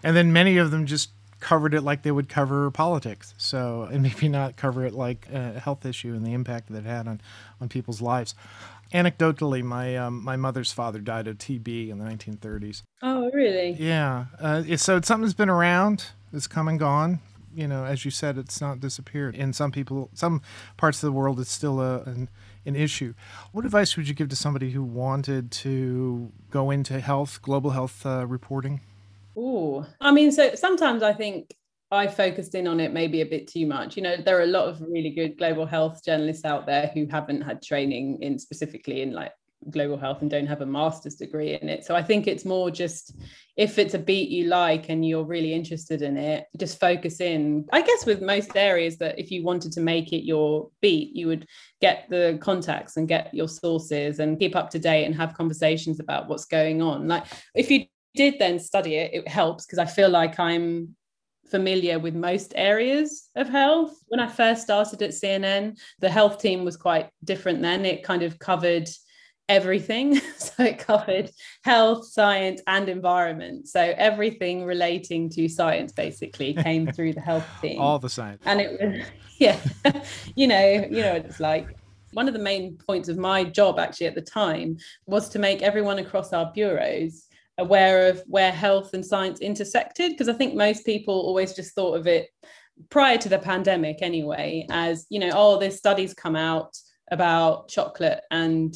and 0.03 0.13
then 0.13 0.33
many 0.33 0.57
of 0.57 0.71
them 0.71 0.85
just 0.85 1.11
covered 1.39 1.73
it 1.73 1.83
like 1.83 2.03
they 2.03 2.11
would 2.11 2.27
cover 2.27 2.69
politics. 2.69 3.33
So, 3.37 3.83
and 3.91 4.03
maybe 4.03 4.27
not 4.27 4.57
cover 4.57 4.85
it 4.85 4.93
like 4.93 5.29
a 5.31 5.57
health 5.57 5.85
issue 5.85 6.13
and 6.13 6.25
the 6.25 6.33
impact 6.33 6.69
that 6.69 6.79
it 6.79 6.85
had 6.85 7.07
on 7.07 7.21
on 7.61 7.69
people's 7.69 8.01
lives. 8.01 8.35
Anecdotally, 8.93 9.63
my 9.63 9.95
um, 9.95 10.21
my 10.21 10.35
mother's 10.35 10.73
father 10.73 10.99
died 10.99 11.27
of 11.27 11.37
TB 11.37 11.91
in 11.91 11.97
the 11.97 12.03
1930s. 12.03 12.81
Oh, 13.01 13.31
really? 13.31 13.77
Yeah. 13.79 14.25
Uh, 14.37 14.75
so 14.75 14.97
it's 14.97 15.07
something 15.07 15.23
that's 15.23 15.33
been 15.33 15.47
around. 15.47 16.07
It's 16.33 16.47
come 16.47 16.67
and 16.67 16.77
gone. 16.77 17.19
You 17.55 17.67
know, 17.67 17.85
as 17.85 18.05
you 18.05 18.11
said, 18.11 18.37
it's 18.37 18.61
not 18.61 18.79
disappeared. 18.79 19.35
In 19.35 19.53
some 19.53 19.71
people, 19.71 20.09
some 20.13 20.41
parts 20.77 21.01
of 21.03 21.07
the 21.07 21.11
world, 21.11 21.39
it's 21.39 21.51
still 21.51 21.81
a, 21.81 22.01
an, 22.03 22.29
an 22.65 22.75
issue. 22.75 23.13
What 23.51 23.65
advice 23.65 23.97
would 23.97 24.07
you 24.07 24.13
give 24.13 24.29
to 24.29 24.35
somebody 24.35 24.71
who 24.71 24.83
wanted 24.83 25.51
to 25.51 26.31
go 26.51 26.71
into 26.71 26.99
health, 26.99 27.41
global 27.41 27.71
health 27.71 28.05
uh, 28.05 28.25
reporting? 28.27 28.81
Oh, 29.35 29.85
I 30.01 30.11
mean, 30.11 30.31
so 30.31 30.55
sometimes 30.55 31.01
I 31.01 31.13
think 31.13 31.55
I 31.91 32.07
focused 32.07 32.53
in 32.53 32.67
on 32.67 32.79
it 32.79 32.93
maybe 32.93 33.21
a 33.21 33.25
bit 33.25 33.47
too 33.47 33.65
much. 33.65 33.97
You 33.97 34.03
know, 34.03 34.17
there 34.17 34.37
are 34.37 34.43
a 34.43 34.47
lot 34.47 34.67
of 34.67 34.81
really 34.81 35.09
good 35.09 35.37
global 35.37 35.65
health 35.65 36.03
journalists 36.05 36.45
out 36.45 36.65
there 36.65 36.91
who 36.93 37.07
haven't 37.07 37.41
had 37.41 37.61
training 37.61 38.21
in 38.21 38.37
specifically 38.37 39.01
in 39.01 39.11
like 39.13 39.31
global 39.69 39.97
health 39.97 40.21
and 40.21 40.31
don't 40.31 40.47
have 40.47 40.61
a 40.61 40.65
master's 40.65 41.15
degree 41.15 41.57
in 41.59 41.69
it. 41.69 41.85
So 41.85 41.95
I 41.95 42.01
think 42.01 42.27
it's 42.27 42.45
more 42.45 42.71
just 42.71 43.15
if 43.57 43.77
it's 43.77 43.93
a 43.93 43.99
beat 43.99 44.29
you 44.29 44.45
like 44.45 44.89
and 44.89 45.05
you're 45.05 45.25
really 45.25 45.53
interested 45.53 46.01
in 46.01 46.17
it, 46.17 46.45
just 46.57 46.79
focus 46.79 47.19
in. 47.19 47.65
I 47.71 47.81
guess 47.81 48.05
with 48.05 48.21
most 48.21 48.55
areas 48.55 48.97
that 48.97 49.19
if 49.19 49.31
you 49.31 49.43
wanted 49.43 49.71
to 49.73 49.81
make 49.81 50.13
it 50.13 50.25
your 50.25 50.69
beat, 50.81 51.15
you 51.15 51.27
would 51.27 51.45
get 51.81 52.05
the 52.09 52.37
contacts 52.41 52.97
and 52.97 53.07
get 53.07 53.33
your 53.33 53.49
sources 53.49 54.19
and 54.19 54.39
keep 54.39 54.55
up 54.55 54.69
to 54.71 54.79
date 54.79 55.05
and 55.05 55.15
have 55.15 55.33
conversations 55.33 55.99
about 55.99 56.29
what's 56.29 56.45
going 56.45 56.81
on. 56.81 57.07
Like 57.07 57.25
if 57.53 57.69
you 57.69 57.85
did 58.15 58.39
then 58.39 58.59
study 58.59 58.95
it, 58.95 59.13
it 59.13 59.27
helps 59.27 59.65
because 59.65 59.79
I 59.79 59.85
feel 59.85 60.09
like 60.09 60.39
I'm 60.39 60.95
familiar 61.49 61.99
with 61.99 62.15
most 62.15 62.53
areas 62.55 63.29
of 63.35 63.49
health. 63.49 63.97
When 64.07 64.19
I 64.19 64.27
first 64.27 64.61
started 64.61 65.01
at 65.01 65.11
CNN, 65.11 65.77
the 65.99 66.09
health 66.09 66.39
team 66.39 66.63
was 66.63 66.77
quite 66.77 67.09
different 67.23 67.61
then. 67.61 67.85
It 67.85 68.03
kind 68.03 68.23
of 68.23 68.39
covered 68.39 68.87
everything. 69.49 70.21
so 70.37 70.63
it 70.63 70.79
covered 70.79 71.31
health, 71.63 72.05
science, 72.05 72.61
and 72.67 72.87
environment. 72.87 73.67
So 73.67 73.93
everything 73.97 74.63
relating 74.63 75.29
to 75.31 75.49
science 75.49 75.91
basically 75.91 76.53
came 76.53 76.87
through 76.93 77.13
the 77.13 77.21
health 77.21 77.47
team. 77.61 77.81
All 77.81 77.99
the 77.99 78.09
science. 78.09 78.41
And 78.45 78.61
it 78.61 78.79
was, 78.79 79.05
yeah, 79.39 79.59
you 80.35 80.47
know, 80.47 80.87
you 80.89 81.01
know 81.01 81.13
what 81.13 81.25
it's 81.25 81.39
like. 81.41 81.75
One 82.13 82.27
of 82.27 82.33
the 82.33 82.39
main 82.39 82.77
points 82.77 83.09
of 83.09 83.17
my 83.17 83.43
job 83.43 83.77
actually 83.77 84.07
at 84.07 84.15
the 84.15 84.21
time 84.21 84.77
was 85.05 85.29
to 85.29 85.39
make 85.39 85.61
everyone 85.61 85.99
across 85.99 86.31
our 86.33 86.51
bureaus 86.53 87.27
aware 87.59 88.07
of 88.07 88.23
where 88.25 88.51
health 88.51 88.93
and 88.93 89.05
science 89.05 89.41
intersected 89.41 90.11
because 90.11 90.29
I 90.29 90.33
think 90.33 90.55
most 90.55 90.85
people 90.85 91.13
always 91.13 91.53
just 91.53 91.75
thought 91.75 91.95
of 91.95 92.07
it 92.07 92.29
prior 92.89 93.17
to 93.17 93.27
the 93.27 93.37
pandemic 93.37 93.97
anyway 94.01 94.65
as 94.71 95.05
you 95.09 95.19
know 95.19 95.31
oh 95.33 95.59
this 95.59 95.77
studies 95.77 96.13
come 96.13 96.37
out 96.37 96.77
about 97.11 97.67
chocolate 97.67 98.21
and 98.31 98.73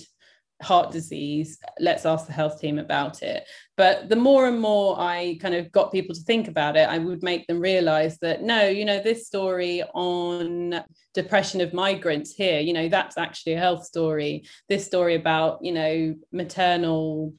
heart 0.64 0.92
disease 0.92 1.58
let's 1.80 2.06
ask 2.06 2.26
the 2.26 2.34
health 2.34 2.60
team 2.60 2.80
about 2.80 3.22
it. 3.22 3.44
But 3.76 4.10
the 4.10 4.16
more 4.16 4.48
and 4.48 4.60
more 4.60 5.00
i 5.00 5.38
kind 5.42 5.56
of 5.56 5.72
got 5.72 5.92
people 5.92 6.14
to 6.16 6.22
think 6.22 6.48
about 6.48 6.78
it 6.78 6.88
i 6.88 6.98
would 7.00 7.24
make 7.24 7.48
them 7.48 7.60
realize 7.60 8.18
that 8.20 8.44
no 8.44 8.68
you 8.68 8.86
know 8.86 9.02
this 9.02 9.26
story 9.26 9.82
on 9.96 10.84
depression 11.16 11.60
of 11.60 11.74
migrants 11.74 12.32
here 12.32 12.60
you 12.60 12.74
know 12.74 12.88
that's 12.88 13.18
actually 13.18 13.54
a 13.54 13.60
health 13.60 13.84
story. 13.86 14.44
This 14.70 14.86
story 14.86 15.16
about 15.16 15.60
you 15.62 15.72
know 15.72 16.16
maternal 16.32 17.34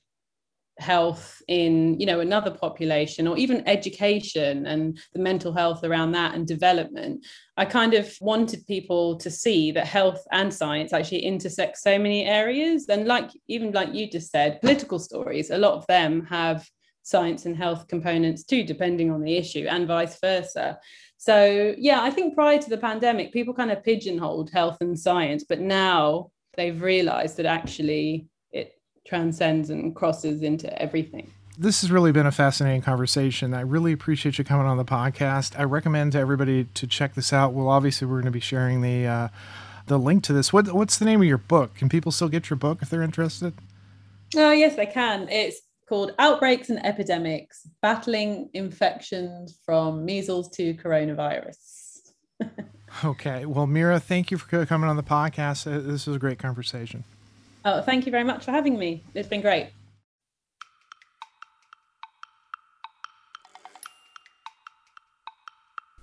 health 0.78 1.40
in 1.46 1.98
you 2.00 2.06
know 2.06 2.20
another 2.20 2.50
population 2.50 3.28
or 3.28 3.37
even 3.38 3.66
education 3.68 4.66
and 4.66 4.98
the 5.12 5.20
mental 5.20 5.52
health 5.52 5.84
around 5.84 6.12
that 6.12 6.34
and 6.34 6.46
development. 6.46 7.24
I 7.56 7.64
kind 7.64 7.94
of 7.94 8.12
wanted 8.20 8.66
people 8.66 9.16
to 9.18 9.30
see 9.30 9.70
that 9.72 9.87
health 9.87 10.24
and 10.32 10.52
science 10.52 10.92
actually 10.92 11.24
intersect 11.24 11.78
so 11.78 11.98
many 11.98 12.24
areas. 12.24 12.88
And 12.88 13.06
like 13.06 13.30
even 13.48 13.72
like 13.72 13.94
you 13.94 14.10
just 14.10 14.30
said 14.30 14.60
political 14.60 14.98
stories 14.98 15.50
a 15.50 15.58
lot 15.58 15.74
of 15.74 15.87
them 15.87 16.26
have 16.26 16.68
science 17.02 17.44
and 17.44 17.56
health 17.56 17.87
components 17.87 18.44
too 18.44 18.64
depending 18.64 19.10
on 19.10 19.20
the 19.20 19.37
issue 19.37 19.66
and 19.68 19.87
vice 19.87 20.18
versa. 20.20 20.78
So 21.18 21.74
yeah 21.78 22.02
i 22.02 22.10
think 22.10 22.34
prior 22.34 22.58
to 22.58 22.70
the 22.70 22.78
pandemic 22.78 23.32
people 23.32 23.54
kind 23.54 23.70
of 23.70 23.84
pigeonholed 23.84 24.50
health 24.50 24.78
and 24.80 24.98
science 24.98 25.44
but 25.44 25.60
now 25.60 26.30
they've 26.56 26.80
realized 26.80 27.37
that 27.37 27.46
actually 27.46 28.26
transcends 29.06 29.70
and 29.70 29.94
crosses 29.94 30.42
into 30.42 30.80
everything. 30.80 31.30
This 31.56 31.82
has 31.82 31.92
really 31.92 32.10
been 32.10 32.26
a 32.26 32.32
fascinating 32.32 32.82
conversation. 32.82 33.54
I 33.54 33.60
really 33.60 33.92
appreciate 33.92 34.38
you 34.38 34.44
coming 34.44 34.66
on 34.66 34.76
the 34.76 34.84
podcast. 34.84 35.58
I 35.58 35.62
recommend 35.62 36.12
to 36.12 36.18
everybody 36.18 36.64
to 36.64 36.86
check 36.86 37.14
this 37.14 37.32
out. 37.32 37.52
Well, 37.52 37.68
obviously, 37.68 38.08
we're 38.08 38.16
going 38.16 38.24
to 38.24 38.30
be 38.32 38.40
sharing 38.40 38.80
the 38.80 39.06
uh, 39.06 39.28
the 39.86 39.98
link 39.98 40.24
to 40.24 40.32
this. 40.32 40.52
What 40.52 40.72
what's 40.72 40.98
the 40.98 41.04
name 41.04 41.20
of 41.20 41.28
your 41.28 41.38
book? 41.38 41.76
Can 41.76 41.88
people 41.88 42.10
still 42.10 42.28
get 42.28 42.50
your 42.50 42.56
book 42.56 42.78
if 42.82 42.90
they're 42.90 43.02
interested? 43.02 43.54
Oh, 44.36 44.50
yes, 44.50 44.74
they 44.74 44.86
can. 44.86 45.28
It's 45.28 45.60
called 45.88 46.12
Outbreaks 46.18 46.70
and 46.70 46.84
Epidemics 46.84 47.68
Battling 47.82 48.50
Infections 48.52 49.58
from 49.64 50.04
Measles 50.04 50.50
to 50.56 50.74
Coronavirus. 50.74 52.12
okay. 53.04 53.46
Well, 53.46 53.66
Meera, 53.66 54.02
thank 54.02 54.30
you 54.30 54.38
for 54.38 54.66
coming 54.66 54.90
on 54.90 54.96
the 54.96 55.02
podcast. 55.02 55.66
Uh, 55.66 55.80
this 55.80 56.06
was 56.06 56.16
a 56.16 56.18
great 56.18 56.38
conversation. 56.38 57.04
Oh, 57.64 57.81
thank 57.81 58.05
you 58.05 58.12
very 58.12 58.24
much 58.24 58.44
for 58.44 58.50
having 58.50 58.79
me. 58.79 59.05
It's 59.14 59.29
been 59.29 59.40
great. 59.40 59.70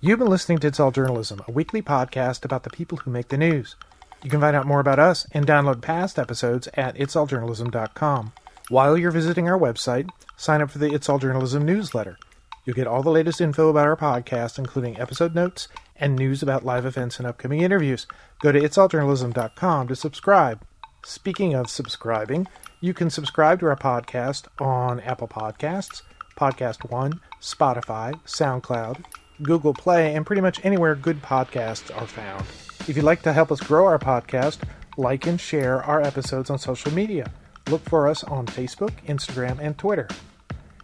You've 0.00 0.18
been 0.18 0.26
listening 0.26 0.58
to 0.58 0.66
It's 0.66 0.80
All 0.80 0.90
Journalism, 0.90 1.42
a 1.46 1.52
weekly 1.52 1.80
podcast 1.80 2.44
about 2.44 2.64
the 2.64 2.70
people 2.70 2.98
who 2.98 3.12
make 3.12 3.28
the 3.28 3.36
news. 3.36 3.76
You 4.24 4.30
can 4.30 4.40
find 4.40 4.56
out 4.56 4.66
more 4.66 4.80
about 4.80 4.98
us 4.98 5.28
and 5.30 5.46
download 5.46 5.80
past 5.80 6.18
episodes 6.18 6.68
at 6.74 6.96
itsalljournalism.com. 6.96 8.32
While 8.68 8.98
you're 8.98 9.12
visiting 9.12 9.48
our 9.48 9.58
website, 9.58 10.08
sign 10.36 10.60
up 10.60 10.72
for 10.72 10.78
the 10.78 10.92
It's 10.92 11.08
All 11.08 11.20
Journalism 11.20 11.64
newsletter. 11.64 12.18
You'll 12.64 12.74
get 12.74 12.88
all 12.88 13.04
the 13.04 13.10
latest 13.10 13.40
info 13.40 13.68
about 13.68 13.86
our 13.86 13.96
podcast, 13.96 14.58
including 14.58 14.98
episode 14.98 15.36
notes 15.36 15.68
and 15.94 16.16
news 16.16 16.42
about 16.42 16.64
live 16.64 16.84
events 16.84 17.18
and 17.18 17.26
upcoming 17.28 17.60
interviews. 17.60 18.08
Go 18.40 18.50
to 18.50 18.60
itsalljournalism.com 18.60 19.86
to 19.86 19.94
subscribe. 19.94 20.64
Speaking 21.04 21.54
of 21.54 21.68
subscribing, 21.68 22.46
you 22.80 22.94
can 22.94 23.10
subscribe 23.10 23.58
to 23.60 23.66
our 23.66 23.76
podcast 23.76 24.44
on 24.60 25.00
Apple 25.00 25.26
Podcasts, 25.26 26.02
Podcast 26.36 26.88
One, 26.90 27.20
Spotify, 27.40 28.14
SoundCloud, 28.24 29.04
Google 29.42 29.74
Play, 29.74 30.14
and 30.14 30.24
pretty 30.24 30.40
much 30.40 30.64
anywhere 30.64 30.94
good 30.94 31.20
podcasts 31.20 31.94
are 32.00 32.06
found. 32.06 32.44
If 32.88 32.94
you'd 32.94 33.04
like 33.04 33.22
to 33.22 33.32
help 33.32 33.50
us 33.50 33.60
grow 33.60 33.86
our 33.86 33.98
podcast, 33.98 34.58
like 34.96 35.26
and 35.26 35.40
share 35.40 35.82
our 35.82 36.00
episodes 36.00 36.50
on 36.50 36.58
social 36.58 36.92
media. 36.92 37.30
Look 37.68 37.82
for 37.82 38.08
us 38.08 38.22
on 38.24 38.46
Facebook, 38.46 38.92
Instagram, 39.06 39.58
and 39.58 39.76
Twitter. 39.76 40.08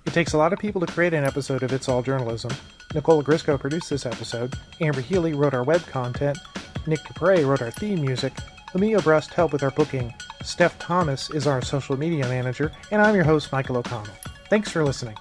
It 0.04 0.12
takes 0.12 0.32
a 0.32 0.38
lot 0.38 0.52
of 0.52 0.58
people 0.58 0.80
to 0.80 0.92
create 0.92 1.14
an 1.14 1.24
episode 1.24 1.62
of 1.62 1.72
It's 1.72 1.88
All 1.88 2.02
Journalism. 2.02 2.50
Nicola 2.92 3.22
Grisco 3.22 3.56
produced 3.56 3.90
this 3.90 4.06
episode, 4.06 4.54
Amber 4.80 5.00
Healy 5.00 5.34
wrote 5.34 5.54
our 5.54 5.64
web 5.64 5.86
content, 5.86 6.38
Nick 6.86 7.00
Dupre 7.04 7.44
wrote 7.44 7.62
our 7.62 7.70
theme 7.70 8.00
music, 8.00 8.32
Amelia 8.74 9.00
Brust 9.00 9.32
helped 9.32 9.52
with 9.52 9.62
our 9.62 9.70
booking. 9.70 10.12
Steph 10.42 10.78
Thomas 10.78 11.30
is 11.30 11.46
our 11.46 11.62
social 11.62 11.96
media 11.96 12.28
manager, 12.28 12.70
and 12.90 13.00
I'm 13.00 13.14
your 13.14 13.24
host, 13.24 13.50
Michael 13.50 13.78
O'Connell. 13.78 14.14
Thanks 14.50 14.70
for 14.70 14.84
listening. 14.84 15.16